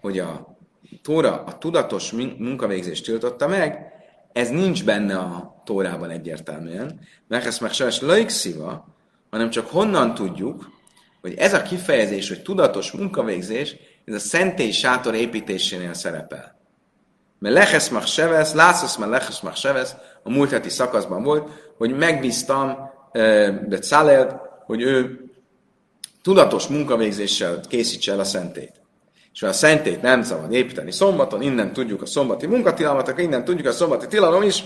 hogy 0.00 0.18
a 0.18 0.56
Tóra 1.02 1.44
a 1.44 1.58
tudatos 1.58 2.12
munkavégzést 2.38 3.04
tiltotta 3.04 3.48
meg, 3.48 3.95
ez 4.36 4.48
nincs 4.48 4.84
benne 4.84 5.18
a 5.18 5.62
Tórában 5.64 6.10
egyértelműen, 6.10 7.00
mert 7.28 7.46
ezt 7.46 7.60
meg 7.60 7.72
seves 7.72 8.00
szíva, 8.26 8.86
hanem 9.30 9.50
csak 9.50 9.70
honnan 9.70 10.14
tudjuk, 10.14 10.70
hogy 11.20 11.34
ez 11.34 11.54
a 11.54 11.62
kifejezés, 11.62 12.28
hogy 12.28 12.42
tudatos 12.42 12.92
munkavégzés, 12.92 13.76
ez 14.04 14.14
a 14.14 14.18
szentély 14.18 14.70
sátor 14.70 15.14
építésénél 15.14 15.94
szerepel. 15.94 16.58
Mert 17.38 17.54
lehesz 17.54 17.88
mag 17.88 18.06
sevesz, 18.06 18.54
lászasz 18.54 18.96
mert 18.96 19.10
lehesz 19.10 19.40
mag 19.40 19.54
sevesz, 19.54 19.94
a 20.22 20.30
múlt 20.30 20.50
heti 20.50 20.68
szakaszban 20.68 21.22
volt, 21.22 21.72
hogy 21.76 21.96
megbíztam 21.96 22.76
de 23.66 23.78
Szálelt, 23.82 24.34
hogy 24.66 24.82
ő 24.82 25.24
tudatos 26.22 26.66
munkavégzéssel 26.66 27.60
készítse 27.68 28.12
el 28.12 28.20
a 28.20 28.24
szentét. 28.24 28.72
És 29.36 29.42
a 29.42 29.52
szentét 29.52 30.02
nem 30.02 30.22
szabad 30.22 30.52
építeni 30.52 30.92
szombaton, 30.92 31.42
innen 31.42 31.72
tudjuk 31.72 32.02
a 32.02 32.06
szombati 32.06 32.46
munkatilalmat, 32.46 33.08
akkor 33.08 33.20
innen 33.20 33.44
tudjuk 33.44 33.66
a 33.66 33.72
szombati 33.72 34.06
tilalom 34.06 34.42
is, 34.42 34.64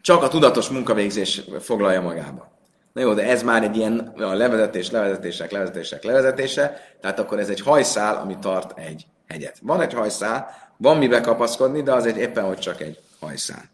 csak 0.00 0.22
a 0.22 0.28
tudatos 0.28 0.68
munkavégzés 0.68 1.42
foglalja 1.60 2.00
magába. 2.00 2.50
Na 2.92 3.00
jó, 3.00 3.14
de 3.14 3.22
ez 3.22 3.42
már 3.42 3.62
egy 3.62 3.76
ilyen 3.76 3.98
a 4.16 4.32
levezetés, 4.34 4.90
levezetések, 4.90 5.50
levezetések, 5.50 6.04
levezetése, 6.04 6.96
tehát 7.00 7.18
akkor 7.18 7.38
ez 7.38 7.48
egy 7.48 7.60
hajszál, 7.60 8.16
ami 8.16 8.36
tart 8.40 8.78
egy 8.78 9.06
hegyet. 9.26 9.56
Van 9.62 9.80
egy 9.80 9.94
hajszál, 9.94 10.50
van 10.76 10.96
mibe 10.96 11.20
kapaszkodni, 11.20 11.82
de 11.82 11.92
az 11.92 12.06
egy 12.06 12.16
éppen, 12.16 12.44
hogy 12.44 12.58
csak 12.58 12.80
egy 12.80 12.98
hajszál. 13.20 13.64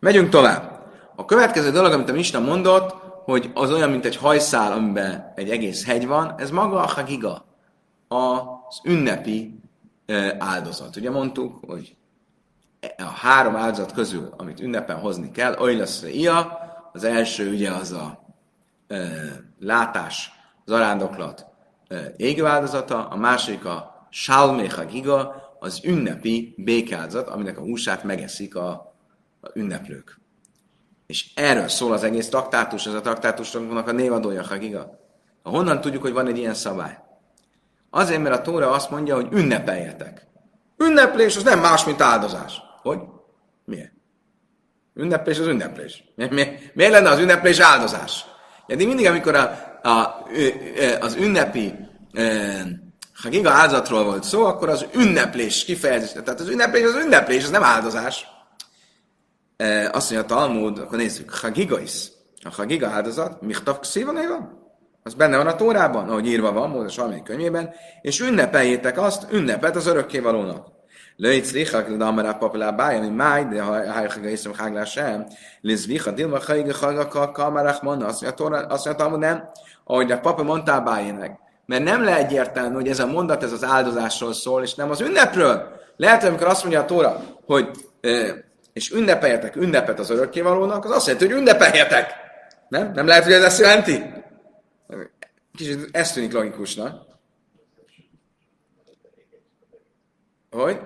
Megyünk 0.00 0.28
tovább. 0.28 0.80
A 1.16 1.24
következő 1.24 1.70
dolog, 1.70 1.92
amit 1.92 2.08
a 2.08 2.12
Misna 2.12 2.40
mondott, 2.40 2.94
hogy 3.24 3.50
az 3.54 3.72
olyan, 3.72 3.90
mint 3.90 4.04
egy 4.04 4.16
hajszál, 4.16 4.72
amiben 4.72 5.32
egy 5.34 5.50
egész 5.50 5.86
hegy 5.86 6.06
van, 6.06 6.34
ez 6.38 6.50
maga 6.50 6.82
a 6.82 6.86
hagiga, 6.86 7.44
az 8.74 8.80
ünnepi 8.90 9.60
áldozat. 10.38 10.96
Ugye 10.96 11.10
mondtuk, 11.10 11.64
hogy 11.66 11.96
a 12.96 13.02
három 13.02 13.56
áldozat 13.56 13.92
közül, 13.92 14.34
amit 14.36 14.60
ünnepen 14.60 14.98
hozni 14.98 15.30
kell, 15.30 15.76
lesz 15.76 16.02
ia, 16.02 16.58
az 16.92 17.04
első 17.04 17.50
ugye 17.50 17.70
az 17.70 17.92
a 17.92 18.24
e, 18.86 18.96
látás, 19.58 20.30
zarándoklat 20.64 21.46
e, 21.88 22.12
égő 22.16 22.44
áldozata, 22.44 23.08
a 23.08 23.16
másik 23.16 23.64
a 23.64 24.06
salméha 24.10 24.84
giga, 24.84 25.42
az 25.58 25.80
ünnepi 25.84 26.54
békáldozat, 26.56 27.28
aminek 27.28 27.58
a 27.58 27.62
húsát 27.62 28.04
megeszik 28.04 28.56
a, 28.56 28.68
a 29.40 29.48
ünneplők. 29.54 30.20
És 31.06 31.30
erről 31.34 31.68
szól 31.68 31.92
az 31.92 32.02
egész 32.02 32.28
traktátus, 32.28 32.86
ez 32.86 32.94
a 32.94 33.00
traktátusnak 33.00 33.88
a 33.88 33.92
névadója, 33.92 34.42
Hagiga. 34.42 34.98
Honnan 35.42 35.80
tudjuk, 35.80 36.02
hogy 36.02 36.12
van 36.12 36.26
egy 36.26 36.38
ilyen 36.38 36.54
szabály? 36.54 37.03
Azért, 37.96 38.22
mert 38.22 38.34
a 38.34 38.42
Tóra 38.42 38.70
azt 38.70 38.90
mondja, 38.90 39.14
hogy 39.14 39.28
ünnepeljetek. 39.30 40.26
Ünneplés 40.76 41.36
az 41.36 41.42
nem 41.42 41.60
más, 41.60 41.84
mint 41.84 42.00
áldozás. 42.00 42.60
Hogy? 42.82 42.98
Miért? 43.64 43.92
Ünneplés 44.94 45.38
az 45.38 45.46
ünneplés. 45.46 46.04
Mi, 46.16 46.26
mi, 46.30 46.48
miért 46.72 46.92
lenne 46.92 47.10
az 47.10 47.18
ünneplés 47.18 47.58
áldozás? 47.58 48.24
De 48.66 48.74
mindig, 48.74 49.06
amikor 49.06 49.34
a, 49.34 49.50
a, 49.82 50.26
az 51.00 51.14
ünnepi 51.14 51.74
ha 53.22 53.28
giga 53.28 53.50
áldozatról 53.50 54.04
volt 54.04 54.24
szó, 54.24 54.44
akkor 54.44 54.68
az 54.68 54.86
ünneplés 54.94 55.64
kifejezés. 55.64 56.12
Tehát 56.12 56.40
az 56.40 56.48
ünneplés 56.48 56.84
az 56.84 56.94
ünneplés, 56.94 57.44
az 57.44 57.50
nem 57.50 57.62
áldozás. 57.62 58.26
Azt 59.92 60.10
mondja 60.10 60.20
a 60.20 60.38
Talmud, 60.38 60.78
akkor 60.78 60.98
nézzük. 60.98 61.34
Ha 61.34 61.50
giga 61.50 61.80
is. 61.80 62.08
A 62.42 62.54
ha 62.54 62.64
giga 62.64 62.88
áldozat, 62.88 63.42
michtav 63.42 63.78
néva? 63.92 64.63
Az 65.06 65.14
benne 65.14 65.36
van 65.36 65.46
a 65.46 65.56
Tórában, 65.56 66.08
ahogy 66.08 66.26
írva 66.26 66.52
van, 66.52 66.70
Mózes 66.70 66.96
valamelyik 66.96 67.22
könyvében, 67.22 67.74
és 68.00 68.20
ünnepeljétek 68.20 68.98
azt, 68.98 69.32
ünnepet 69.32 69.76
az 69.76 69.86
örökkévalónak. 69.86 70.66
Löjt 71.16 71.44
szlichak, 71.44 71.90
de 71.90 72.04
amara 72.04 72.34
papilá 72.34 72.70
bája, 72.70 73.00
mi 73.00 73.08
máj, 73.08 73.44
de 73.44 73.62
ha 73.62 73.92
hajchaga 73.92 74.28
iszem 74.28 74.52
háglá 74.56 74.84
sem, 74.84 75.26
lizvicha, 75.60 76.10
dilma 76.10 76.38
hajga 76.46 76.74
hajga 76.74 77.32
kamarach 77.32 77.82
mondja, 77.82 78.06
azt 78.06 78.38
mondja, 78.38 78.58
azt 78.58 78.84
mondja, 78.84 78.94
Talmud 78.94 79.18
nem, 79.18 79.48
ahogy 79.84 80.12
a 80.12 80.20
papa 80.20 80.42
mondtál 80.42 80.80
bájének. 80.80 81.38
Mert 81.66 81.84
nem 81.84 82.04
lehet 82.04 82.24
egyértelmű, 82.24 82.74
hogy 82.74 82.88
ez 82.88 83.00
a 83.00 83.06
mondat, 83.06 83.42
ez 83.42 83.52
az 83.52 83.64
áldozásról 83.64 84.32
szól, 84.32 84.62
és 84.62 84.74
nem 84.74 84.90
az 84.90 85.00
ünnepről. 85.00 85.68
Lehet, 85.96 86.20
hogy 86.20 86.28
amikor 86.28 86.46
azt 86.46 86.62
mondja 86.62 86.80
a 86.80 86.84
Tóra, 86.84 87.20
hogy 87.46 87.68
és 88.72 88.90
ünnepeljetek 88.90 89.56
ünnepet 89.56 89.98
az 89.98 90.10
örökkévalónak, 90.10 90.84
az 90.84 90.90
azt 90.90 91.06
jelenti, 91.06 91.26
hogy 91.26 91.36
ünnepeljetek. 91.38 92.14
Nem? 92.68 92.92
Nem 92.94 93.06
lehet, 93.06 93.24
hogy 93.24 93.32
ez 93.32 93.42
ezt 93.42 93.60
jelenti? 93.60 94.22
Kicsit 95.56 95.88
ez 95.96 96.12
tűnik 96.12 96.32
logikusnak. 96.32 97.06
Hogy? 100.50 100.80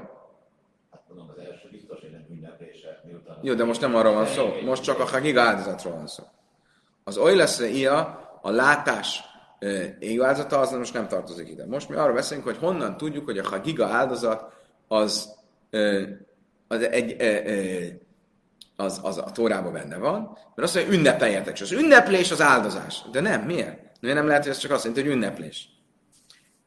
Jó, 3.42 3.54
de 3.54 3.64
most 3.64 3.80
nem 3.80 3.94
arról 3.94 4.12
van 4.12 4.26
szó. 4.26 4.52
Most 4.64 4.82
csak 4.82 4.98
a 4.98 5.04
Hagiga 5.04 5.40
áldozatról 5.40 5.92
van 5.92 6.06
szó. 6.06 6.24
Az 7.04 7.16
oly 7.16 7.36
lesz 7.36 7.60
ia, 7.60 8.28
a 8.42 8.50
látás 8.50 9.20
égő 9.98 10.22
áldozata, 10.22 10.58
az 10.58 10.70
most 10.70 10.94
nem 10.94 11.08
tartozik 11.08 11.48
ide. 11.48 11.66
Most 11.66 11.88
mi 11.88 11.96
arról 11.96 12.14
beszélünk, 12.14 12.46
hogy 12.46 12.56
honnan 12.56 12.96
tudjuk, 12.96 13.24
hogy 13.24 13.38
a 13.38 13.48
Hagiga 13.48 13.86
áldozat 13.86 14.52
az, 14.88 15.34
az 16.68 16.82
egy, 16.82 17.16
az, 18.76 19.00
az 19.02 19.18
a 19.18 19.30
tórában 19.32 19.72
benne 19.72 19.96
van, 19.96 20.20
mert 20.54 20.68
azt 20.68 20.74
mondja, 20.74 20.94
ünnepeljetek. 20.94 21.54
És 21.54 21.60
az 21.60 21.72
ünneplés 21.72 22.30
az 22.30 22.40
áldozás. 22.40 23.02
De 23.10 23.20
nem, 23.20 23.42
miért? 23.42 23.87
Miért 24.00 24.16
nem 24.16 24.26
lehet, 24.26 24.42
hogy 24.42 24.52
ez 24.52 24.58
csak 24.58 24.70
azt 24.70 24.84
jelenti, 24.84 25.06
hogy 25.06 25.16
ünneplés? 25.16 25.68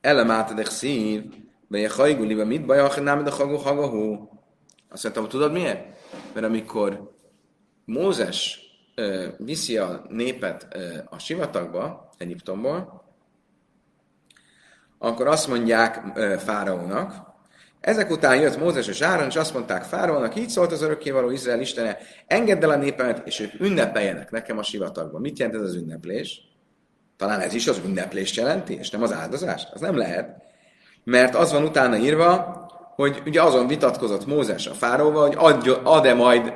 Elemátadek 0.02 0.66
szív, 0.66 1.24
vagy 1.68 1.84
a 1.84 1.94
hajguliba 1.94 2.46
mit 2.46 2.66
baj, 2.66 2.80
ha 2.80 3.02
nem 3.02 3.24
de 3.24 3.32
hagó 3.32 3.58
hagahú. 3.58 4.30
Azt 4.90 5.04
mondtam, 5.04 5.28
tudod 5.28 5.52
miért? 5.52 5.86
Mert 6.34 6.46
amikor 6.46 7.12
Mózes 7.86 8.60
ö, 8.96 9.28
viszi 9.38 9.78
a 9.78 10.06
népet 10.10 10.68
ö, 10.76 10.98
a 11.06 11.20
sivatagba, 11.20 12.10
Egyiptomból, 12.18 13.04
akkor 14.98 15.28
azt 15.28 15.48
mondják 15.48 16.02
ö, 16.16 16.36
Fáraónak, 16.38 17.30
ezek 17.80 18.10
után 18.10 18.40
jött 18.40 18.58
Mózes 18.58 18.88
és 18.88 19.02
Áron, 19.02 19.28
és 19.28 19.36
azt 19.36 19.54
mondták 19.54 19.84
Fáraónak, 19.84 20.36
így 20.36 20.50
szólt 20.50 20.72
az 20.72 20.82
örökkévaló 20.82 21.30
Izrael 21.30 21.62
Istene, 21.62 21.98
engedd 22.28 22.64
el 22.64 22.70
a 22.70 22.76
népemet, 22.76 23.28
és 23.28 23.40
ők 23.40 23.60
ünnepeljenek 23.60 24.32
nekem 24.32 24.58
a 24.58 24.64
sivatagban. 24.64 25.22
Mit 25.22 25.40
jelent 25.40 25.58
ez 25.58 25.64
az 25.64 25.76
ünneplés? 25.76 26.51
Talán 27.22 27.40
ez 27.40 27.54
is 27.54 27.68
az 27.68 27.82
ünneplést 27.86 28.36
jelenti, 28.36 28.78
és 28.78 28.90
nem 28.90 29.04
az 29.04 29.14
áldozás? 29.14 29.68
Az 29.74 29.82
nem 29.82 29.98
lehet. 29.98 30.36
Mert 31.04 31.36
az 31.36 31.52
van 31.52 31.64
utána 31.64 31.98
írva, 31.98 32.66
hogy 32.96 33.22
ugye 33.26 33.42
azon 33.42 33.68
vitatkozott 33.68 34.26
Mózes 34.26 34.68
a 34.68 34.74
fáróval, 34.74 35.36
hogy 35.36 35.80
ad-e 35.84 36.14
majd, 36.14 36.54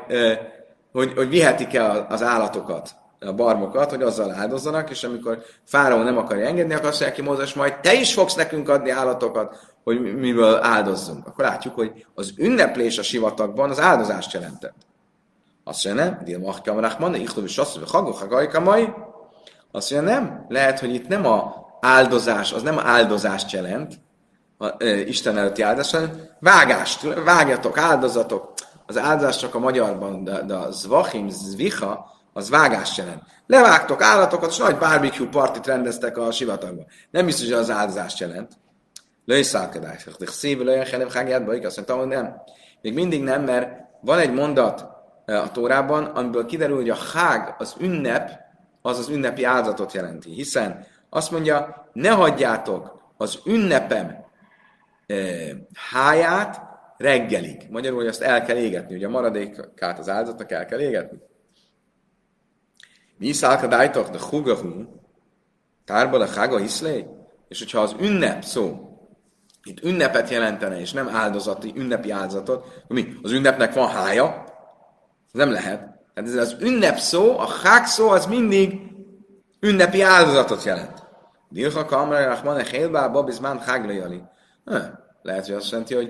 hogy, 0.91 1.13
hogy 1.15 1.29
vihetik-e 1.29 2.05
az 2.09 2.23
állatokat, 2.23 2.89
a 3.19 3.33
barmokat, 3.33 3.89
hogy 3.89 4.01
azzal 4.01 4.31
áldozzanak, 4.31 4.89
és 4.89 5.03
amikor 5.03 5.43
Fáraó 5.63 6.01
nem 6.01 6.17
akarja 6.17 6.45
engedni, 6.45 6.73
akkor 6.73 6.87
azt 6.87 6.99
mondja 6.99 7.17
ki 7.17 7.29
Mózes, 7.29 7.53
majd 7.53 7.79
te 7.79 7.93
is 7.93 8.13
fogsz 8.13 8.35
nekünk 8.35 8.69
adni 8.69 8.89
állatokat, 8.89 9.75
hogy 9.83 10.15
miből 10.15 10.59
áldozzunk. 10.63 11.27
Akkor 11.27 11.45
látjuk, 11.45 11.75
hogy 11.75 12.05
az 12.13 12.33
ünneplés 12.37 12.97
a 12.97 13.03
sivatagban 13.03 13.69
az 13.69 13.79
áldozást 13.79 14.33
jelentett. 14.33 14.75
Azt 15.63 15.85
mondja, 15.85 16.03
nem, 16.03 16.19
Dilmach 16.23 16.61
Kamarachman, 16.63 17.15
Ichtovi 17.15 17.47
Sasszú, 17.47 17.79
Hagok, 17.87 18.17
Hagajkamai. 18.17 18.93
Azt 19.75 19.91
mondja, 19.91 20.13
nem, 20.13 20.45
lehet, 20.49 20.79
hogy 20.79 20.93
itt 20.93 21.07
nem 21.07 21.25
a 21.25 21.65
áldozás, 21.79 22.53
az 22.53 22.61
nem 22.61 22.79
áldozást 22.79 23.51
jelent, 23.51 23.93
a, 24.57 24.83
e, 24.83 24.99
Isten 24.99 25.37
előtti 25.37 25.61
áldás, 25.61 25.91
hanem 25.91 26.29
vágást, 26.39 27.01
vágjatok, 27.23 27.77
áldozatok. 27.77 28.53
Az 28.85 28.97
áldozás 28.97 29.37
csak 29.37 29.55
a 29.55 29.59
magyarban, 29.59 30.23
de, 30.23 30.41
de 30.41 30.53
a 30.53 30.71
zvachim, 30.71 31.29
zvicha, 31.29 32.05
az 32.33 32.49
vágást 32.49 32.97
jelent. 32.97 33.21
Levágtok 33.47 34.01
állatokat, 34.01 34.49
és 34.49 34.57
nagy 34.57 34.77
barbecue 34.77 35.29
partit 35.29 35.65
rendeztek 35.65 36.17
a 36.17 36.31
sivatagban. 36.31 36.85
Nem 37.11 37.25
biztos, 37.25 37.45
hogy 37.45 37.57
az 37.57 37.69
áldozást 37.69 38.19
jelent. 38.19 38.51
Lőszálkodás. 39.25 40.07
Szív, 40.19 40.59
lőjön, 40.59 40.85
hanem 40.91 41.09
hágját, 41.09 41.65
azt 41.65 41.75
mondtam, 41.75 41.97
hogy 41.97 42.07
nem. 42.07 42.35
Még 42.81 42.93
mindig 42.93 43.23
nem, 43.23 43.43
mert 43.43 43.69
van 44.01 44.19
egy 44.19 44.33
mondat 44.33 44.85
a 45.25 45.51
Tórában, 45.51 46.03
amiből 46.03 46.45
kiderül, 46.45 46.75
hogy 46.75 46.89
a 46.89 46.97
hág, 47.13 47.55
az 47.57 47.75
ünnep, 47.79 48.44
az 48.85 48.99
az 48.99 49.09
ünnepi 49.09 49.43
áldozatot 49.43 49.93
jelenti. 49.93 50.29
Hiszen 50.29 50.85
azt 51.09 51.31
mondja, 51.31 51.89
ne 51.93 52.09
hagyjátok 52.09 53.13
az 53.17 53.39
ünnepem 53.45 54.25
e, 55.07 55.15
háját 55.73 56.61
reggelig. 56.97 57.67
Magyarul, 57.69 57.97
hogy 57.97 58.07
azt 58.07 58.21
el 58.21 58.43
kell 58.43 58.57
égetni. 58.57 58.95
Ugye 58.95 59.07
a 59.07 59.09
maradékát 59.09 59.99
az 59.99 60.09
áldozatnak 60.09 60.51
el 60.51 60.65
kell 60.65 60.79
égetni. 60.79 61.17
Mi 63.17 63.31
szálkadájtok, 63.31 64.09
de 64.09 64.19
hugahú, 64.29 65.01
tárba 65.85 66.19
a 66.19 66.27
hága 66.27 66.59
iszlé? 66.59 67.05
És 67.47 67.59
hogyha 67.59 67.79
az 67.79 67.95
ünnep 67.99 68.43
szó, 68.43 68.89
itt 69.63 69.83
ünnepet 69.83 70.29
jelentene, 70.29 70.79
és 70.79 70.91
nem 70.91 71.07
áldozati, 71.07 71.73
ünnepi 71.75 72.11
áldozatot, 72.11 72.83
mi? 72.87 73.13
Az 73.21 73.31
ünnepnek 73.31 73.73
van 73.73 73.89
hája? 73.89 74.43
Nem 75.31 75.51
lehet. 75.51 75.94
Tehát 76.15 76.29
ez 76.29 76.35
az 76.35 76.55
ünnep 76.59 76.97
szó, 76.97 77.39
a 77.39 77.47
hák 77.63 77.85
szó, 77.85 78.09
az 78.09 78.25
mindig 78.25 78.79
ünnepi 79.59 80.01
áldozatot 80.01 80.63
jelent. 80.63 81.03
Dilha 81.49 81.85
kamra 81.85 82.25
rachmane 82.25 82.63
hélbá, 82.63 83.07
babizmán 83.07 83.59
háglajali. 83.59 84.21
Lehet, 85.21 85.45
hogy 85.45 85.55
azt 85.55 85.71
jelenti, 85.71 85.95
hogy 85.95 86.09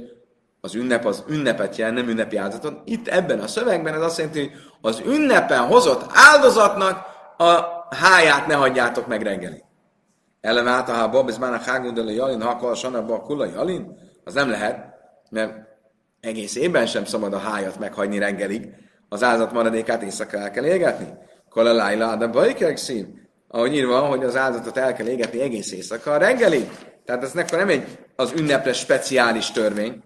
az 0.62 0.76
ünnep 0.76 1.06
az 1.06 1.24
ünnepet 1.28 1.76
jelent, 1.76 1.98
nem 1.98 2.10
ünnepi 2.10 2.38
áldozatot. 2.38 2.82
Itt 2.86 3.08
ebben 3.08 3.40
a 3.40 3.48
szövegben 3.48 3.94
ez 3.94 4.02
azt 4.02 4.18
jelenti, 4.18 4.40
hogy 4.40 4.52
az 4.82 5.02
ünnepen 5.06 5.68
hozott 5.68 6.10
áldozatnak 6.14 7.06
a 7.38 7.62
háját 7.96 8.48
ne 8.48 8.54
hagyjátok 8.54 9.08
meg 9.08 9.22
reggeli. 9.22 9.64
Ellen 10.42 10.68
át, 10.68 10.90
ez 11.28 11.38
már 11.38 11.54
a 11.54 11.62
hágundele 11.66 12.12
jalin, 12.12 12.42
ha 12.42 12.50
akar 12.50 12.76
sanabba 12.76 13.14
a 13.14 13.22
kula 13.22 13.46
jalin, 13.46 13.98
az 14.24 14.34
nem 14.34 14.50
lehet, 14.50 14.94
mert 15.30 15.54
egész 16.20 16.56
évben 16.56 16.86
sem 16.86 17.06
szabad 17.06 17.34
a 17.34 17.38
hájat 17.38 17.80
meghagyni 17.80 18.18
reggelig, 18.18 18.74
az 19.16 19.24
áldozat 19.24 19.54
maradékát 19.54 20.02
éjszaka 20.02 20.38
el 20.38 20.52
kell 20.52 20.66
égetni. 20.66 21.08
Kala 21.50 21.74
lájla, 21.74 22.16
de 22.16 22.28
bajkek 22.28 22.78
szív. 22.78 23.06
Ahogy 23.48 23.76
írva, 23.76 24.00
hogy 24.00 24.24
az 24.24 24.36
áldozatot 24.36 24.78
el 24.78 24.94
kell 24.94 25.08
égetni 25.08 25.42
egész 25.42 25.72
éjszaka 25.72 26.18
reggelig. 26.18 26.70
Tehát 27.06 27.24
ez 27.24 27.32
nem 27.32 27.70
egy 27.70 27.98
az 28.16 28.34
ünnepre 28.38 28.74
speciális 28.74 29.52
törvény. 29.52 30.04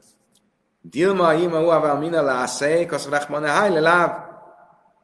Dilma, 0.82 1.34
ima, 1.34 1.62
uavá, 1.62 1.94
mina, 1.94 2.22
lászék, 2.22 2.92
azt 2.92 3.10
rachmane, 3.10 3.50
hájle, 3.50 3.80
láb. 3.80 4.12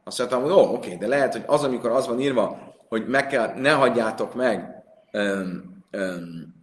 Azt 0.04 0.18
mondtam, 0.18 0.42
hogy 0.42 0.50
ó, 0.50 0.74
oké, 0.74 0.94
de 0.94 1.06
lehet, 1.06 1.32
hogy 1.32 1.42
az, 1.46 1.64
amikor 1.64 1.90
az 1.90 2.06
van 2.06 2.20
írva, 2.20 2.58
hogy 2.88 3.06
meg 3.06 3.26
kell, 3.26 3.52
ne 3.56 3.70
hagyjátok 3.70 4.34
meg 4.34 4.84
öm, 5.10 5.82
öm, 5.90 6.54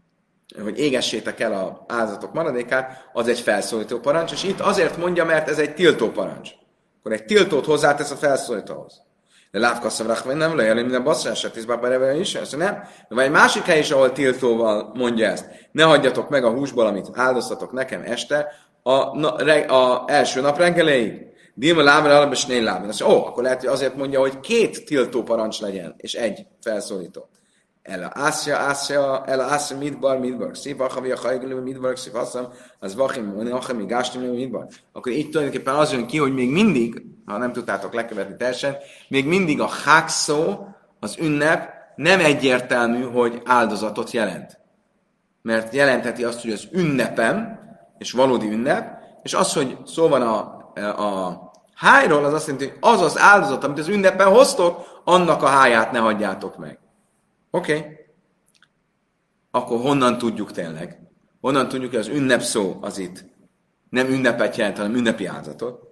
hogy 0.62 0.79
égessétek 0.79 1.39
el 1.39 1.53
a 1.53 1.86
áldozatok 1.88 2.34
maradékát, 2.34 3.10
az 3.13 3.27
egy 3.27 3.39
felszólító 3.39 3.99
parancs, 3.99 4.32
és 4.32 4.43
itt 4.43 4.60
azért 4.60 4.97
mondja, 4.97 5.25
mert 5.25 5.49
ez 5.49 5.60
egy 5.60 5.73
tiltó 5.73 6.10
parancs. 6.10 6.49
Akkor 7.03 7.15
egy 7.15 7.25
tiltót 7.25 7.65
hozzátesz 7.65 8.11
a 8.11 8.15
felszólítóhoz. 8.15 9.01
De 9.51 9.59
lávkasszavrak, 9.59 10.23
vagy 10.23 10.35
nem 10.35 10.55
lejjel, 10.55 10.75
minden 10.75 11.03
basszás, 11.03 11.47
tízbár 11.53 11.79
bereve 11.79 12.15
is, 12.15 12.35
ez 12.35 12.51
nem. 12.51 12.73
De 13.09 13.15
vagy 13.15 13.23
egy 13.23 13.31
másik 13.31 13.63
hely 13.63 13.79
is, 13.79 13.91
ahol 13.91 14.11
tiltóval 14.11 14.91
mondja 14.93 15.27
ezt. 15.27 15.45
Ne 15.71 15.83
hagyjatok 15.83 16.29
meg 16.29 16.43
a 16.43 16.51
húsból, 16.51 16.85
amit 16.85 17.09
áldoztatok 17.13 17.71
nekem 17.71 18.01
este, 18.05 18.47
a, 18.83 19.17
na, 19.17 19.35
re, 19.37 19.59
a 19.59 20.03
első 20.07 20.41
nap 20.41 20.57
reggeléig. 20.57 21.21
Dilma 21.53 21.81
lábra, 21.81 22.09
alapban, 22.09 22.33
és 22.33 22.45
négy 22.45 22.63
lábra. 22.63 23.07
Ó, 23.07 23.25
akkor 23.25 23.43
lehet, 23.43 23.59
hogy 23.59 23.69
azért 23.69 23.95
mondja, 23.95 24.19
hogy 24.19 24.39
két 24.39 24.85
tiltó 24.85 25.23
parancs 25.23 25.61
legyen, 25.61 25.93
és 25.97 26.13
egy 26.13 26.45
felszólító. 26.61 27.29
Ásja, 28.09 29.23
el 29.25 29.39
a 29.39 29.43
Ásja, 29.43 29.77
Midbar, 29.77 30.19
Midbar. 30.19 30.57
Szép 30.57 30.81
a 30.81 30.87
havi 30.87 31.11
a 31.11 31.17
hajgulő, 31.17 31.61
Midbar, 31.61 31.99
szép 31.99 32.15
asszam, 32.15 32.47
az 32.79 32.95
vachim, 32.95 33.33
Nachem, 33.35 33.77
mi 33.77 33.85
gástim, 33.85 34.21
Midbar. 34.21 34.67
Akkor 34.91 35.11
így 35.11 35.29
tulajdonképpen 35.29 35.75
az 35.75 35.91
jön 35.91 36.07
ki, 36.07 36.17
hogy 36.17 36.33
még 36.33 36.51
mindig, 36.51 37.05
ha 37.25 37.37
nem 37.37 37.51
tudtátok 37.51 37.93
lekövetni 37.93 38.35
teljesen, 38.35 38.75
még 39.07 39.27
mindig 39.27 39.61
a 39.61 39.67
hákszó, 39.67 40.67
az 40.99 41.17
ünnep 41.19 41.69
nem 41.95 42.19
egyértelmű, 42.19 43.03
hogy 43.03 43.41
áldozatot 43.45 44.11
jelent. 44.11 44.59
Mert 45.41 45.73
jelentheti 45.73 46.23
azt, 46.23 46.41
hogy 46.41 46.51
az 46.51 46.67
ünnepem, 46.71 47.59
és 47.97 48.11
valódi 48.11 48.51
ünnep, 48.51 49.01
és 49.23 49.33
az, 49.33 49.53
hogy 49.53 49.77
szó 49.85 50.07
van 50.07 50.21
a, 50.21 50.37
a 50.81 51.51
hájról, 51.75 52.25
az 52.25 52.33
azt 52.33 52.47
jelenti, 52.47 52.67
hogy 52.67 52.77
az 52.79 53.01
az 53.01 53.19
áldozat, 53.19 53.63
amit 53.63 53.79
az 53.79 53.87
ünnepen 53.87 54.27
hoztok, 54.27 55.01
annak 55.03 55.43
a 55.43 55.47
háját 55.47 55.91
ne 55.91 55.99
hagyjátok 55.99 56.57
meg. 56.57 56.79
Oké. 57.55 57.77
Okay. 57.77 57.97
Akkor 59.51 59.79
honnan 59.79 60.17
tudjuk 60.17 60.51
tényleg? 60.51 60.99
Honnan 61.41 61.67
tudjuk, 61.67 61.89
hogy 61.89 61.99
az 61.99 62.07
ünnep 62.07 62.41
szó 62.41 62.77
az 62.81 62.97
itt 62.97 63.25
nem 63.89 64.07
ünnepet 64.07 64.55
jelent, 64.55 64.77
hanem 64.77 64.95
ünnepi 64.95 65.25
áldozatot? 65.25 65.87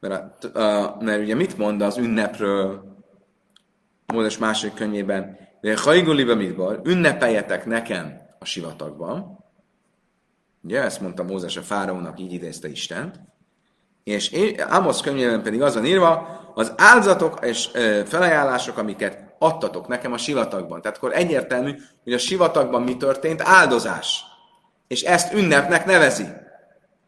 Mert, 0.00 0.44
a, 0.44 0.60
a, 0.60 0.96
mert 1.00 1.22
ugye 1.22 1.34
mit 1.34 1.58
mond 1.58 1.80
az 1.82 1.96
ünnepről 1.96 2.94
Mózes 4.06 4.38
második 4.38 4.74
könyvében? 4.74 5.38
De 5.60 5.78
hajguliba 5.78 6.34
mit 6.34 6.56
bar? 6.56 6.80
Ünnepeljetek 6.84 7.66
nekem 7.66 8.20
a 8.38 8.44
sivatagban. 8.44 9.44
Ugye 10.62 10.82
ezt 10.82 11.00
mondta 11.00 11.22
Mózes 11.22 11.56
a 11.56 11.62
fáraónak, 11.62 12.20
így 12.20 12.32
idézte 12.32 12.68
Istent. 12.68 13.20
És 14.04 14.32
Amos 14.68 15.00
könyvében 15.00 15.42
pedig 15.42 15.62
az 15.62 15.74
van 15.74 15.86
írva, 15.86 16.40
az 16.54 16.72
áldozatok 16.76 17.38
és 17.44 17.70
felajánlások, 18.04 18.78
amiket 18.78 19.25
adtatok 19.38 19.88
nekem 19.88 20.12
a 20.12 20.18
sivatagban. 20.18 20.82
Tehát 20.82 20.96
akkor 20.96 21.12
egyértelmű, 21.12 21.74
hogy 22.04 22.12
a 22.12 22.18
sivatagban 22.18 22.82
mi 22.82 22.96
történt? 22.96 23.40
Áldozás. 23.44 24.24
És 24.86 25.02
ezt 25.02 25.32
ünnepnek 25.32 25.84
nevezi. 25.84 26.26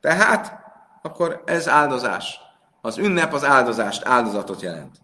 Tehát 0.00 0.58
akkor 1.02 1.42
ez 1.46 1.68
áldozás. 1.68 2.40
Az 2.80 2.98
ünnep 2.98 3.32
az 3.32 3.44
áldozást, 3.44 4.06
áldozatot 4.06 4.60
jelent. 4.60 4.96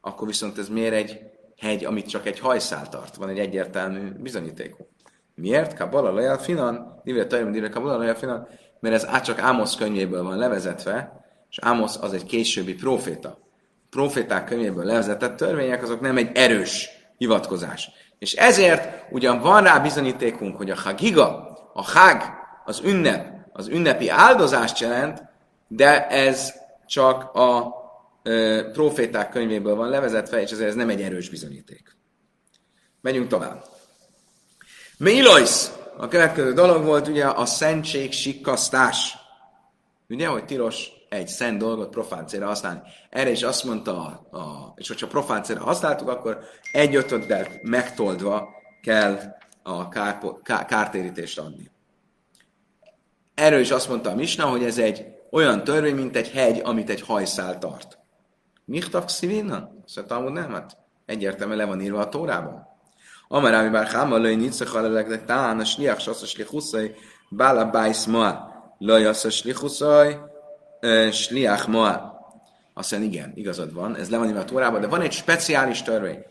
Akkor 0.00 0.26
viszont 0.26 0.58
ez 0.58 0.68
miért 0.68 0.94
egy 0.94 1.20
hegy, 1.56 1.84
amit 1.84 2.08
csak 2.08 2.26
egy 2.26 2.38
hajszál 2.38 2.88
tart? 2.88 3.16
Van 3.16 3.28
egy 3.28 3.38
egyértelmű 3.38 4.10
bizonyítékunk. 4.10 4.88
Miért? 5.34 5.74
Kabala 5.74 6.12
lejel 6.12 6.38
finan, 6.38 7.00
divel 7.04 7.26
tajom, 7.26 7.52
divel 7.52 7.70
kabala 7.70 7.96
lejel 7.96 8.14
finan, 8.14 8.48
mert 8.80 8.94
ez 8.94 9.20
csak 9.20 9.38
Ámosz 9.38 9.76
könyvéből 9.76 10.22
van 10.22 10.36
levezetve, 10.36 11.26
és 11.50 11.58
Ámosz 11.60 11.98
az 12.00 12.12
egy 12.12 12.24
későbbi 12.24 12.74
proféta 12.74 13.38
proféták 13.92 14.44
könyvéből 14.44 14.84
levezetett 14.84 15.36
törvények, 15.36 15.82
azok 15.82 16.00
nem 16.00 16.16
egy 16.16 16.30
erős 16.34 16.88
hivatkozás. 17.16 17.90
És 18.18 18.32
ezért 18.32 19.04
ugyan 19.10 19.40
van 19.40 19.62
rá 19.62 19.78
bizonyítékunk, 19.78 20.56
hogy 20.56 20.70
a 20.70 20.76
hagiga, 20.76 21.52
a 21.74 21.82
hag, 21.82 22.22
az 22.64 22.80
ünnep, 22.84 23.26
az 23.52 23.68
ünnepi 23.68 24.08
áldozást 24.08 24.78
jelent, 24.78 25.22
de 25.68 26.06
ez 26.06 26.52
csak 26.86 27.34
a 27.34 27.74
e, 28.22 28.62
proféták 28.62 29.30
könyvéből 29.30 29.74
van 29.74 29.88
levezetve, 29.88 30.40
és 30.40 30.50
ezért 30.50 30.68
ez 30.68 30.74
nem 30.74 30.88
egy 30.88 31.02
erős 31.02 31.28
bizonyíték. 31.28 31.96
Menjünk 33.00 33.28
tovább. 33.28 33.64
Mélojsz! 34.98 35.72
A 35.96 36.08
következő 36.08 36.52
dolog 36.52 36.84
volt 36.84 37.08
ugye 37.08 37.24
a 37.26 37.46
szentség 37.46 38.12
sikkasztás. 38.12 39.16
Ugye, 40.08 40.26
hogy 40.26 40.44
tilos 40.44 40.91
egy 41.12 41.28
szent 41.28 41.58
dolgot 41.58 41.90
profán 41.90 42.26
célra 42.26 42.46
használni. 42.46 42.80
Erre 43.10 43.30
is 43.30 43.42
azt 43.42 43.64
mondta, 43.64 44.04
a, 44.30 44.36
a, 44.36 44.72
és 44.76 44.88
hogyha 44.88 45.06
profán 45.06 45.42
célra 45.42 45.62
használtuk, 45.62 46.08
akkor 46.08 46.38
egy 46.72 46.94
ötödet 46.94 47.62
megtoldva 47.62 48.48
kell 48.82 49.18
a 49.62 49.88
kár, 49.88 50.18
kár, 50.42 50.64
kártérítést 50.64 51.38
adni. 51.38 51.70
Erről 53.34 53.60
is 53.60 53.70
azt 53.70 53.88
mondta 53.88 54.10
a 54.10 54.14
Misna, 54.14 54.46
hogy 54.46 54.64
ez 54.64 54.78
egy 54.78 55.04
olyan 55.30 55.64
törvény, 55.64 55.94
mint 55.94 56.16
egy 56.16 56.30
hegy, 56.30 56.60
amit 56.64 56.90
egy 56.90 57.00
hajszál 57.00 57.58
tart. 57.58 57.98
Michtav 58.64 59.08
szivinna? 59.08 59.70
Azt 59.84 59.96
mondta, 59.96 60.30
nem, 60.30 60.52
hát 60.52 60.76
egyértelműen 61.06 61.58
le 61.58 61.64
van 61.64 61.80
írva 61.80 62.00
a 62.00 62.08
tórában. 62.08 62.66
Amarami 63.28 63.68
bár 63.68 63.86
hámalai 63.86 64.34
nitzach 64.34 64.76
alelek, 64.76 65.24
tán 65.24 65.60
a 65.60 65.64
sliach 65.64 66.00
sasz 66.00 66.22
a 66.22 66.26
slichuszai, 66.26 66.94
bála 67.30 67.64
bájsz 67.64 68.04
ma, 68.04 68.50
lajasz 68.78 69.24
a 69.24 69.30
Sliach 71.10 71.68
Moab. 71.68 72.12
Azt 72.74 72.90
mondja, 72.90 73.08
igen, 73.08 73.32
igazad 73.34 73.74
van, 73.74 73.96
ez 73.96 74.10
le 74.10 74.18
van 74.18 74.36
a 74.36 74.44
Tórában, 74.44 74.80
de 74.80 74.86
van 74.86 75.00
egy 75.00 75.12
speciális 75.12 75.82
törvény. 75.82 76.24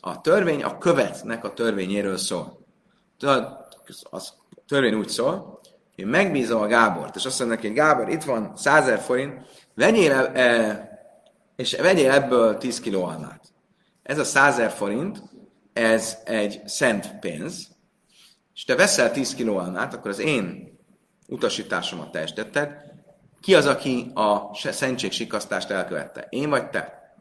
A 0.00 0.20
törvény 0.20 0.62
a 0.62 0.78
követnek 0.78 1.44
a 1.44 1.52
törvényéről 1.52 2.16
szól. 2.16 2.66
A 4.10 4.18
törvény 4.66 4.94
úgy 4.94 5.08
szól, 5.08 5.60
hogy 5.94 6.04
megbízom 6.04 6.60
a 6.60 6.66
Gábort, 6.66 7.16
és 7.16 7.24
azt 7.24 7.38
mondja 7.38 7.56
neki, 7.56 7.72
Gábor, 7.72 8.08
itt 8.08 8.22
van 8.22 8.56
100 8.56 9.00
forint, 9.00 9.46
vegyél, 9.74 10.12
e, 10.12 10.88
és 11.56 11.76
vegyél 11.76 12.10
ebből 12.10 12.58
10 12.58 12.80
kiló 12.80 13.04
almát. 13.04 13.42
Ez 14.02 14.18
a 14.18 14.24
100 14.24 14.72
forint, 14.72 15.22
ez 15.72 16.18
egy 16.24 16.62
szent 16.64 17.18
pénz, 17.18 17.68
és 18.54 18.64
te 18.64 18.74
veszel 18.74 19.10
10 19.10 19.34
kiló 19.34 19.56
almát, 19.56 19.94
akkor 19.94 20.10
az 20.10 20.18
én 20.18 20.78
utasításomat 21.28 22.10
teljesítetted, 22.10 22.93
ki 23.44 23.54
az, 23.54 23.66
aki 23.66 24.10
a 24.14 24.54
szentségsikasztást 24.54 25.70
elkövette? 25.70 26.26
Én 26.30 26.50
vagy 26.50 26.70
te? 26.70 27.12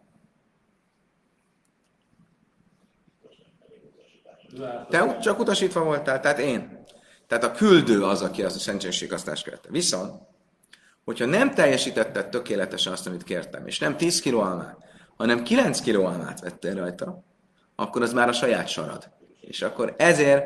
Te 4.90 5.18
csak 5.18 5.40
utasítva 5.40 5.84
voltál, 5.84 6.20
tehát 6.20 6.40
én. 6.40 6.84
Tehát 7.28 7.44
a 7.44 7.52
küldő 7.52 8.04
az, 8.04 8.22
aki 8.22 8.44
az 8.44 8.56
a 8.56 8.60
szentségsikasztást 8.60 9.44
követte. 9.44 9.70
Viszont, 9.72 10.22
hogyha 11.06 11.26
nem 11.26 11.54
teljesítetted 11.54 12.30
tökéletesen 12.30 12.94
azt, 12.94 13.08
amit 13.08 13.24
kértem, 13.24 13.68
és 13.68 13.80
nem 13.80 13.98
10 13.98 14.20
kiló 14.20 14.40
almát, 14.40 14.78
hanem 15.18 15.44
9 15.44 15.80
kiló 15.80 16.06
almát 16.06 16.40
vettél 16.40 16.76
rajta, 16.76 17.24
akkor 17.76 18.02
az 18.02 18.14
már 18.14 18.28
a 18.28 18.34
saját 18.34 18.68
sarad. 18.68 19.10
És 19.42 19.62
akkor 19.62 19.96
ezért 19.98 20.44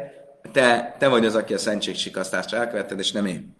te, 0.51 0.95
te 0.99 1.07
vagy 1.07 1.25
az, 1.25 1.35
aki 1.35 1.53
a 1.53 1.57
szentségsikasztást 1.57 2.53
elkövetted, 2.53 2.99
és 2.99 3.11
nem 3.11 3.25
én. 3.25 3.56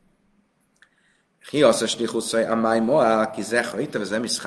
Hiaszos 1.50 1.98
lichuszai 1.98 2.43
amály 2.43 2.80
moá, 2.80 3.32
ki 3.32 3.41
zeha, 3.41 3.80
itt 3.80 3.95
az 3.95 4.12
emis 4.12 4.39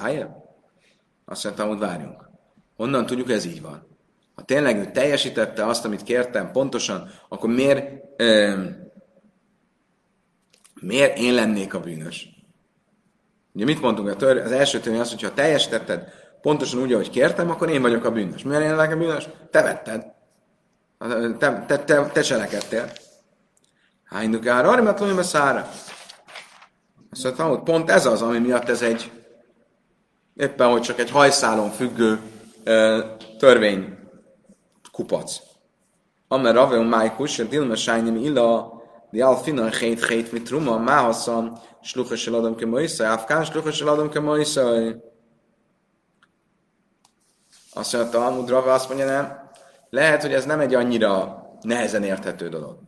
Azt 1.25 1.45
mondtam, 1.45 1.69
hogy 1.69 1.79
várjunk. 1.79 2.29
Honnan 2.77 3.07
tudjuk, 3.07 3.31
ez 3.31 3.45
így 3.45 3.63
van? 3.63 3.87
Ha 4.35 4.43
tényleg 4.43 4.77
ő 4.77 4.91
teljesítette 4.91 5.67
azt, 5.67 5.85
amit 5.85 6.03
kértem 6.03 6.53
pontosan, 6.53 7.11
akkor 7.29 7.51
miért, 7.51 8.05
euh, 8.21 8.69
miért 10.81 11.19
én 11.19 11.35
lennék 11.35 11.75
a 11.75 11.81
bűnös? 11.81 12.29
Ugye 13.53 13.65
mit 13.65 13.81
mondtunk? 13.81 14.09
A 14.09 14.17
tör, 14.17 14.37
az 14.37 14.53
első 14.53 14.81
törvény 14.81 15.01
az, 15.01 15.11
hogy 15.11 15.23
ha 15.23 15.35
teljesítetted 15.35 16.09
pontosan 16.41 16.81
úgy, 16.81 16.93
ahogy 16.93 17.11
kértem, 17.11 17.51
akkor 17.51 17.71
én 17.71 17.83
vagyok 17.83 18.05
a 18.05 18.11
bűnös. 18.11 18.43
Miért 18.43 18.63
én 18.63 18.77
lennék 18.77 18.95
a 18.95 18.99
bűnös? 18.99 19.29
Te 19.51 19.63
vetted. 19.63 20.07
Te, 21.39 21.65
te, 21.67 21.79
te, 21.85 22.07
te 22.13 22.21
cselekedtél. 22.21 22.93
Hánydukára, 24.05 24.69
arimat 24.69 25.01
lójma 25.01 25.23
szára. 25.23 25.69
Azt 27.11 27.25
mondtam, 27.25 27.49
hogy 27.49 27.63
pont 27.63 27.91
ez 27.91 28.07
az, 28.07 28.23
ami 28.23 28.39
miatt 28.39 28.69
ez 28.69 28.83
egy 28.83 29.11
éppen, 30.37 30.71
hogy 30.71 30.81
csak 30.81 30.99
egy 30.99 31.11
hajszálon 31.11 31.71
függő 31.71 32.21
törvény 33.39 33.99
kupac. 34.93 35.41
Amer 36.29 36.55
Raveon 36.55 36.87
Májkus, 36.87 37.39
a 37.39 37.45
Dilma 37.45 37.75
Sányim 37.75 38.17
Illa, 38.17 38.83
di 39.11 39.21
Alfina 39.21 39.71
Hét 39.71 40.07
Hét 40.07 40.33
mit 40.33 40.49
Ruma, 40.49 40.79
Máhaszam, 40.79 41.61
Sluchas 41.83 42.27
Adam 42.27 42.57
ke 42.57 42.67
Moiszaj, 42.67 43.07
Afkán 43.07 43.45
Sluchas 43.45 43.81
Adam 43.81 44.11
ke 44.11 44.21
Moiszaj. 44.21 44.97
Azt 47.73 47.93
mondja, 47.93 48.11
a 48.11 48.23
Talmud 48.23 48.49
Rave 48.49 48.73
azt 48.73 48.89
mondja, 48.89 49.07
nem. 49.07 49.51
Lehet, 49.91 50.23
hogy 50.23 50.33
ez 50.33 50.45
nem 50.45 50.61
egy 50.61 50.75
annyira 50.75 51.43
nehezen 51.61 52.03
érthető 52.03 52.49
dolog. 52.49 52.79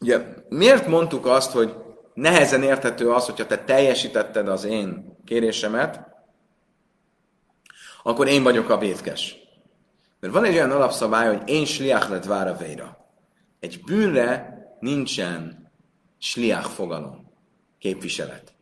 Ugye, 0.00 0.24
miért 0.48 0.86
mondtuk 0.86 1.26
azt, 1.26 1.50
hogy 1.52 1.74
nehezen 2.16 2.62
érthető 2.62 3.10
az, 3.10 3.24
hogyha 3.24 3.46
te 3.46 3.64
teljesítetted 3.64 4.48
az 4.48 4.64
én 4.64 5.16
kérésemet, 5.24 6.00
akkor 8.02 8.28
én 8.28 8.42
vagyok 8.42 8.68
a 8.68 8.78
vétkes. 8.78 9.36
Mert 10.20 10.32
van 10.32 10.44
egy 10.44 10.54
olyan 10.54 10.70
alapszabály, 10.70 11.36
hogy 11.36 11.48
én 11.48 11.64
sliach 11.64 12.10
lett 12.10 12.24
vára 12.24 12.56
véra. 12.56 12.98
Egy 13.60 13.80
bűnre 13.84 14.58
nincsen 14.80 15.70
sliach 16.18 16.68
fogalom, 16.68 17.32
képviselet. 17.78 18.54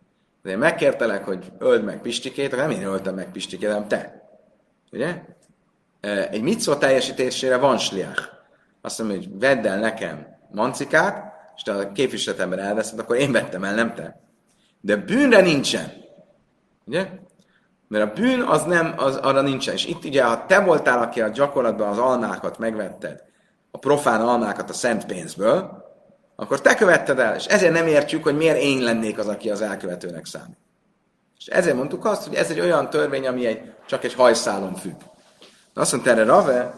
De 0.42 0.50
én 0.50 0.59
megkértelek, 0.59 1.24
hogy 1.24 1.52
öld 1.59 1.84
meg 1.84 2.00
Pistikét, 2.00 2.57
nem 2.57 2.70
én 2.70 2.82
öltem 2.82 3.14
meg 3.14 3.32
Pistikét, 3.32 3.68
hanem 3.68 3.88
te. 3.88 4.28
Ugye? 4.92 5.22
Egy 6.30 6.42
mitzvah 6.42 6.78
teljesítésére 6.78 7.57
van 7.57 7.78
sliach. 7.78 8.22
Azt 8.80 8.98
mondom, 8.98 9.16
hogy 9.16 9.38
vedd 9.38 9.66
el 9.66 9.78
nekem 9.78 10.26
mancikát, 10.50 11.34
és 11.57 11.62
te 11.62 11.72
a 11.72 11.92
képviseletemben 11.92 12.59
elveszed, 12.59 12.98
akkor 12.98 13.16
én 13.16 13.32
vettem 13.32 13.64
el, 13.64 13.74
nem 13.74 13.94
te. 13.94 14.20
De 14.80 14.96
bűnre 14.96 15.40
nincsen. 15.40 15.92
Ugye? 16.84 17.09
Mert 17.88 18.11
a 18.11 18.12
bűn 18.12 18.40
az 18.40 18.62
nem, 18.62 18.94
az, 18.96 19.16
arra 19.16 19.40
nincsen. 19.40 19.74
És 19.74 19.86
itt 19.86 20.05
ugye, 20.05 20.24
ha 20.24 20.46
te 20.46 20.61
voltál, 20.61 21.02
aki 21.02 21.20
a 21.20 21.28
gyakorlatban 21.28 21.88
az 21.88 21.98
almákat 21.98 22.59
megvetted, 22.59 23.22
a 23.70 23.78
profán 23.78 24.20
almákat 24.20 24.70
a 24.70 24.72
szent 24.72 25.07
pénzből, 25.07 25.84
akkor 26.36 26.61
te 26.61 26.74
követted 26.74 27.18
el, 27.18 27.34
és 27.34 27.46
ezért 27.46 27.72
nem 27.72 27.86
értjük, 27.86 28.22
hogy 28.22 28.36
miért 28.36 28.62
én 28.62 28.82
lennék 28.82 29.18
az, 29.18 29.28
aki 29.28 29.50
az 29.50 29.61
elkövetőnek 29.61 30.26
számít. 30.26 30.59
És 31.38 31.46
ezért 31.46 31.76
mondtuk 31.76 32.05
azt, 32.05 32.26
hogy 32.26 32.36
ez 32.36 32.50
egy 32.50 32.61
olyan 32.61 32.90
törvény, 32.90 33.26
ami 33.26 33.46
egy, 33.46 33.72
csak 33.86 34.05
egy 34.05 34.14
hajszálon 34.14 34.74
függ. 34.74 34.98
De 35.74 35.80
azt 35.80 35.92
mondta 35.92 36.11
erre 36.11 36.24
Rave, 36.24 36.74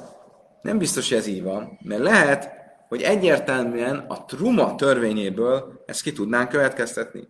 nem 0.63 0.79
biztos, 0.79 1.09
hogy 1.09 1.19
ez 1.19 1.27
így 1.27 1.43
van, 1.43 1.79
mert 1.83 2.03
lehet, 2.03 2.51
hogy 2.89 3.03
egyértelműen 3.03 3.99
a 4.09 4.25
truma 4.25 4.75
törvényéből 4.75 5.83
ezt 5.87 6.03
ki 6.03 6.13
tudnánk 6.13 6.49
következtetni. 6.49 7.29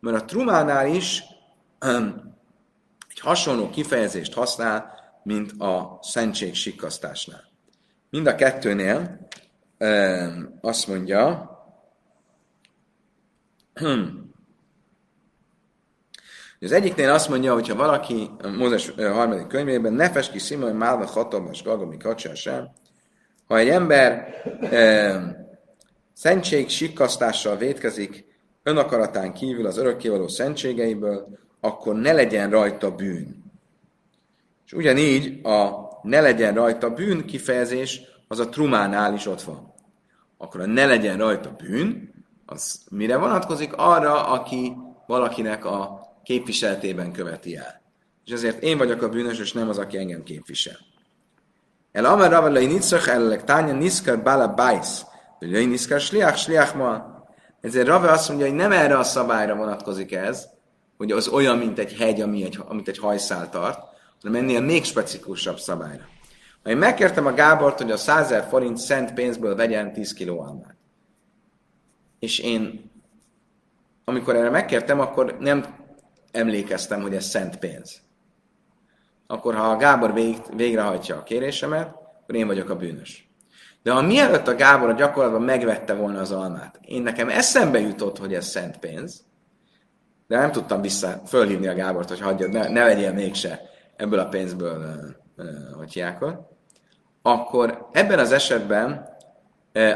Mert 0.00 0.22
a 0.22 0.24
trumánál 0.24 0.86
is 0.86 1.22
egy 3.08 3.20
hasonló 3.20 3.70
kifejezést 3.70 4.32
használ, 4.32 4.94
mint 5.22 5.52
a 5.60 5.98
szentség 6.02 6.54
sikkasztásnál. 6.54 7.44
Mind 8.10 8.26
a 8.26 8.34
kettőnél 8.34 9.28
azt 10.60 10.86
mondja, 10.86 11.50
az 16.60 16.72
egyiknél 16.72 17.10
azt 17.10 17.28
mondja, 17.28 17.52
hogy 17.52 17.68
ha 17.68 17.74
valaki, 17.74 18.30
Mózes 18.56 18.90
harmadik 18.90 19.46
könyvében, 19.46 19.92
nefes 19.92 20.30
ki 20.30 20.38
szimai 20.38 20.72
málva 20.72 21.06
hatalmas 21.06 21.62
gagabi 21.62 21.96
sem, 22.34 22.68
ha 23.46 23.58
egy 23.58 23.68
ember 23.68 24.34
e, 24.60 25.46
szentség 26.12 26.68
sikkasztással 26.68 27.56
vétkezik 27.56 28.24
önakaratán 28.62 29.32
kívül 29.32 29.66
az 29.66 29.78
örökkévaló 29.78 30.28
szentségeiből, 30.28 31.38
akkor 31.60 31.94
ne 31.94 32.12
legyen 32.12 32.50
rajta 32.50 32.90
bűn. 32.90 33.44
És 34.66 34.72
ugyanígy 34.72 35.46
a 35.46 35.86
ne 36.02 36.20
legyen 36.20 36.54
rajta 36.54 36.90
bűn 36.90 37.24
kifejezés 37.24 38.00
az 38.28 38.38
a 38.38 38.48
trumánál 38.48 39.14
is 39.14 39.26
ott 39.26 39.42
van. 39.42 39.74
Akkor 40.38 40.60
a 40.60 40.66
ne 40.66 40.86
legyen 40.86 41.18
rajta 41.18 41.50
bűn, 41.50 42.14
az 42.46 42.80
mire 42.90 43.16
vonatkozik? 43.16 43.72
Arra, 43.72 44.26
aki 44.26 44.72
valakinek 45.06 45.64
a 45.64 46.06
képviseletében 46.24 47.12
követi 47.12 47.56
el. 47.56 47.82
És 48.24 48.32
ezért 48.32 48.62
én 48.62 48.78
vagyok 48.78 49.02
a 49.02 49.08
bűnös, 49.08 49.38
és 49.38 49.52
nem 49.52 49.68
az, 49.68 49.78
aki 49.78 49.98
engem 49.98 50.22
képvisel. 50.22 50.78
El 51.96 52.04
Amar 52.04 52.30
Rava 52.30 52.48
Lai 52.48 52.66
Nitzach, 52.66 53.08
el 53.08 53.44
Tánya 53.44 53.72
Niszkar 53.72 54.22
Bala 54.22 54.48
Bajsz, 54.48 55.04
Lai 55.38 55.64
Niszkar 55.64 56.00
Sliach, 56.00 56.36
Sliach 56.36 56.76
ma. 56.76 57.24
Ezért 57.60 57.86
Rava 57.86 58.10
azt 58.10 58.28
mondja, 58.28 58.46
hogy 58.46 58.54
nem 58.54 58.72
erre 58.72 58.98
a 58.98 59.02
szabályra 59.02 59.54
vonatkozik 59.54 60.12
ez, 60.12 60.46
hogy 60.96 61.12
az 61.12 61.28
olyan, 61.28 61.58
mint 61.58 61.78
egy 61.78 61.92
hegy, 61.92 62.20
ami 62.20 62.44
egy, 62.44 62.58
amit 62.68 62.88
egy 62.88 62.98
hajszál 62.98 63.48
tart, 63.48 63.78
hanem 64.22 64.42
ennél 64.42 64.60
még 64.60 64.84
specifikusabb 64.84 65.58
szabályra. 65.58 66.04
Ha 66.62 66.70
én 66.70 66.76
megkértem 66.76 67.26
a 67.26 67.34
Gábort, 67.34 67.80
hogy 67.80 67.90
a 67.90 67.96
100 67.96 68.34
forint 68.48 68.78
szent 68.78 69.14
pénzből 69.14 69.56
vegyen 69.56 69.92
10 69.92 70.12
kiló 70.12 70.40
almát, 70.40 70.76
és 72.18 72.38
én, 72.38 72.90
amikor 74.04 74.36
erre 74.36 74.50
megkértem, 74.50 75.00
akkor 75.00 75.36
nem 75.40 75.64
emlékeztem, 76.32 77.02
hogy 77.02 77.14
ez 77.14 77.24
szent 77.24 77.58
pénz. 77.58 78.05
Akkor, 79.26 79.54
ha 79.54 79.70
a 79.70 79.76
Gábor 79.76 80.12
vég, 80.12 80.36
végrehajtja 80.56 81.16
a 81.16 81.22
kérésemet, 81.22 81.94
akkor 82.22 82.34
én 82.34 82.46
vagyok 82.46 82.70
a 82.70 82.76
bűnös. 82.76 83.30
De 83.82 83.92
ha 83.92 84.02
mielőtt 84.02 84.48
a 84.48 84.54
Gábor 84.54 84.88
a 84.88 84.92
gyakorlatban 84.92 85.42
megvette 85.42 85.94
volna 85.94 86.20
az 86.20 86.32
almát, 86.32 86.78
én 86.80 87.02
nekem 87.02 87.28
eszembe 87.28 87.80
jutott, 87.80 88.18
hogy 88.18 88.34
ez 88.34 88.46
szent 88.46 88.78
pénz, 88.78 89.24
de 90.26 90.38
nem 90.38 90.52
tudtam 90.52 90.80
vissza 90.80 91.22
fölhívni 91.26 91.66
a 91.66 91.74
Gábort, 91.74 92.08
hogy 92.08 92.20
hagyjad, 92.20 92.52
ne, 92.52 92.68
ne 92.68 92.84
vegyél 92.84 93.12
mégse 93.12 93.60
ebből 93.96 94.18
a 94.18 94.28
pénzből, 94.28 94.84
hogy 95.76 95.92
hiákor, 95.92 96.48
akkor 97.22 97.88
ebben 97.92 98.18
az 98.18 98.32
esetben 98.32 99.08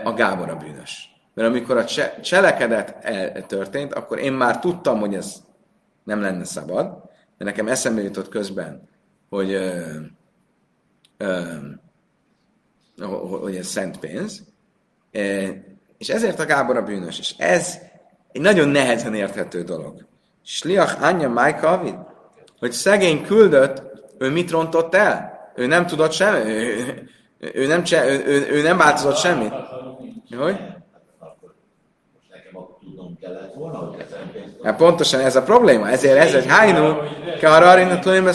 a 0.04 0.12
Gábor 0.12 0.48
a 0.48 0.56
bűnös. 0.56 1.08
Mert 1.34 1.48
amikor 1.48 1.76
a 1.76 1.84
cselekedet 2.20 3.46
történt, 3.46 3.94
akkor 3.94 4.18
én 4.18 4.32
már 4.32 4.58
tudtam, 4.58 5.00
hogy 5.00 5.14
ez 5.14 5.36
nem 6.04 6.20
lenne 6.20 6.44
szabad, 6.44 7.02
de 7.38 7.44
nekem 7.44 7.68
eszembe 7.68 8.02
jutott 8.02 8.28
közben, 8.28 8.88
hogy, 9.30 9.58
hogy 13.40 13.56
ez 13.56 13.66
szent 13.66 13.98
pénz, 13.98 14.42
és 15.98 16.08
ezért 16.08 16.40
a 16.40 16.46
Gábor 16.46 16.76
a 16.76 16.82
bűnös. 16.82 17.18
És 17.18 17.34
ez 17.38 17.78
egy 18.32 18.40
nagyon 18.40 18.68
nehezen 18.68 19.14
érthető 19.14 19.62
dolog. 19.62 20.06
Sliach 20.42 21.02
Anya 21.02 21.28
Májka 21.28 21.82
hogy 22.58 22.72
szegény 22.72 23.24
küldött, 23.24 23.82
ő 24.18 24.30
mit 24.30 24.50
rontott 24.50 24.94
el? 24.94 25.38
Ő 25.54 25.66
nem 25.66 25.86
tudott 25.86 26.12
semmit? 26.12 26.46
Ő, 26.46 27.50
ő, 27.54 27.66
nem, 27.66 27.84
cse, 27.84 28.06
ő, 28.06 28.24
ő, 28.26 28.48
ő 28.50 28.62
nem 28.62 28.76
változott 28.76 29.16
semmit? 29.16 29.52
Hogy? 30.36 30.60
Hát 34.62 34.76
pontosan 34.76 35.20
ez 35.20 35.36
a 35.36 35.42
probléma, 35.42 35.88
ezért 35.88 36.18
ez 36.18 36.34
egy 36.34 36.46
hájnú, 36.46 36.98
arra 37.40 37.70
arra, 37.70 37.78
hogy 37.78 37.88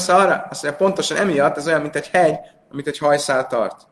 arra. 0.09 0.47
Azt 0.49 0.63
mondja, 0.63 0.85
pontosan 0.85 1.17
emiatt 1.17 1.57
ez 1.57 1.67
olyan, 1.67 1.81
mint 1.81 1.95
egy 1.95 2.07
hegy, 2.07 2.39
amit 2.71 2.87
egy 2.87 2.97
hajszál 2.97 3.47
tart. 3.47 3.87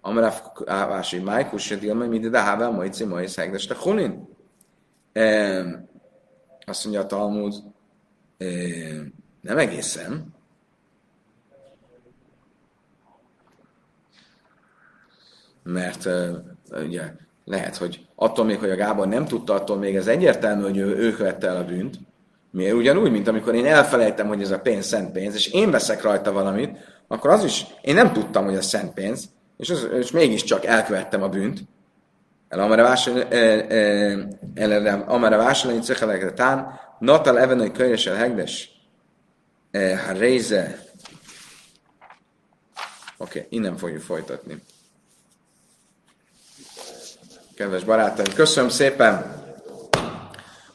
Amara 0.00 0.34
vási 0.66 1.18
májkus, 1.18 1.68
hogy 1.68 1.78
dilma, 1.78 2.06
mint 2.06 2.30
de 2.30 2.40
hável, 2.40 2.70
majd 2.70 3.04
majd 3.04 3.28
szegdes, 3.28 3.66
de 3.66 3.74
hulin. 3.78 4.28
Azt 6.66 6.84
mondja 6.84 7.02
a 7.02 7.06
Talmud, 7.06 7.54
nem 9.40 9.58
egészen. 9.58 10.34
Mert 15.62 16.08
ugye 16.70 17.02
lehet, 17.44 17.76
hogy 17.76 18.06
attól 18.14 18.44
még, 18.44 18.58
hogy 18.58 18.70
a 18.70 18.76
Gábor 18.76 19.08
nem 19.08 19.24
tudta, 19.24 19.54
attól 19.54 19.76
még 19.76 19.96
ez 19.96 20.06
egyértelmű, 20.06 20.62
hogy 20.62 20.76
ő, 20.76 20.96
ő 20.96 21.12
követte 21.12 21.46
el 21.46 21.56
a 21.56 21.64
bűnt. 21.64 21.98
Miért? 22.50 22.74
Ugyanúgy, 22.74 23.10
mint 23.10 23.28
amikor 23.28 23.54
én 23.54 23.66
elfelejtem, 23.66 24.26
hogy 24.26 24.42
ez 24.42 24.50
a 24.50 24.58
pénz 24.58 24.86
szent 24.86 25.12
pénz, 25.12 25.34
és 25.34 25.46
én 25.46 25.70
veszek 25.70 26.02
rajta 26.02 26.32
valamit, 26.32 26.78
akkor 27.08 27.30
az 27.30 27.44
is, 27.44 27.66
én 27.82 27.94
nem 27.94 28.12
tudtam, 28.12 28.44
hogy 28.44 28.54
ez 28.54 28.66
szent 28.66 28.92
pénz, 28.92 29.28
és, 29.56 29.70
az, 29.70 29.88
és 29.98 30.10
mégiscsak 30.10 30.64
elkövettem 30.64 31.22
a 31.22 31.28
bűnt. 31.28 31.60
El 32.48 32.60
amara 35.06 35.36
vásárolni 35.36 35.84
cehelekre 35.84 36.32
tán, 36.32 36.80
natal 36.98 37.38
evenai 37.38 37.72
könyvesel 37.72 38.14
hegdes, 38.14 38.70
ha 40.06 40.12
réze. 40.12 40.78
Oké, 43.16 43.46
innen 43.48 43.76
fogjuk 43.76 44.02
folytatni. 44.02 44.62
Kedves 47.56 47.84
barátaim, 47.84 48.34
köszönöm 48.34 48.70
szépen, 48.70 49.42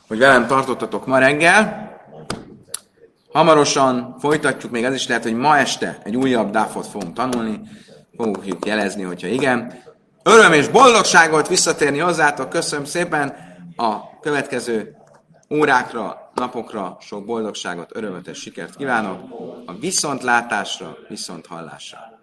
hogy 0.07 0.17
velem 0.17 0.47
tartottatok 0.47 1.07
ma 1.07 1.17
reggel. 1.17 1.89
Hamarosan 3.31 4.15
folytatjuk, 4.19 4.71
még 4.71 4.85
az 4.85 4.93
is 4.93 5.07
lehet, 5.07 5.23
hogy 5.23 5.33
ma 5.33 5.57
este 5.57 5.99
egy 6.03 6.15
újabb 6.15 6.51
dáfot 6.51 6.87
fogunk 6.87 7.13
tanulni, 7.13 7.61
fogjuk 8.17 8.65
jelezni, 8.65 9.03
hogyha 9.03 9.27
igen. 9.27 9.83
Öröm 10.23 10.53
és 10.53 10.67
boldogságot 10.67 11.47
visszatérni 11.47 11.97
hozzátok, 11.97 12.49
köszönöm 12.49 12.85
szépen 12.85 13.35
a 13.75 14.19
következő 14.19 14.95
órákra, 15.49 16.31
napokra 16.35 16.97
sok 17.01 17.25
boldogságot, 17.25 17.95
örömöt 17.95 18.27
és 18.27 18.37
sikert 18.37 18.75
kívánok, 18.75 19.19
a 19.65 19.73
viszontlátásra, 19.73 20.97
viszont 21.07 21.47
hallásra. 21.47 22.18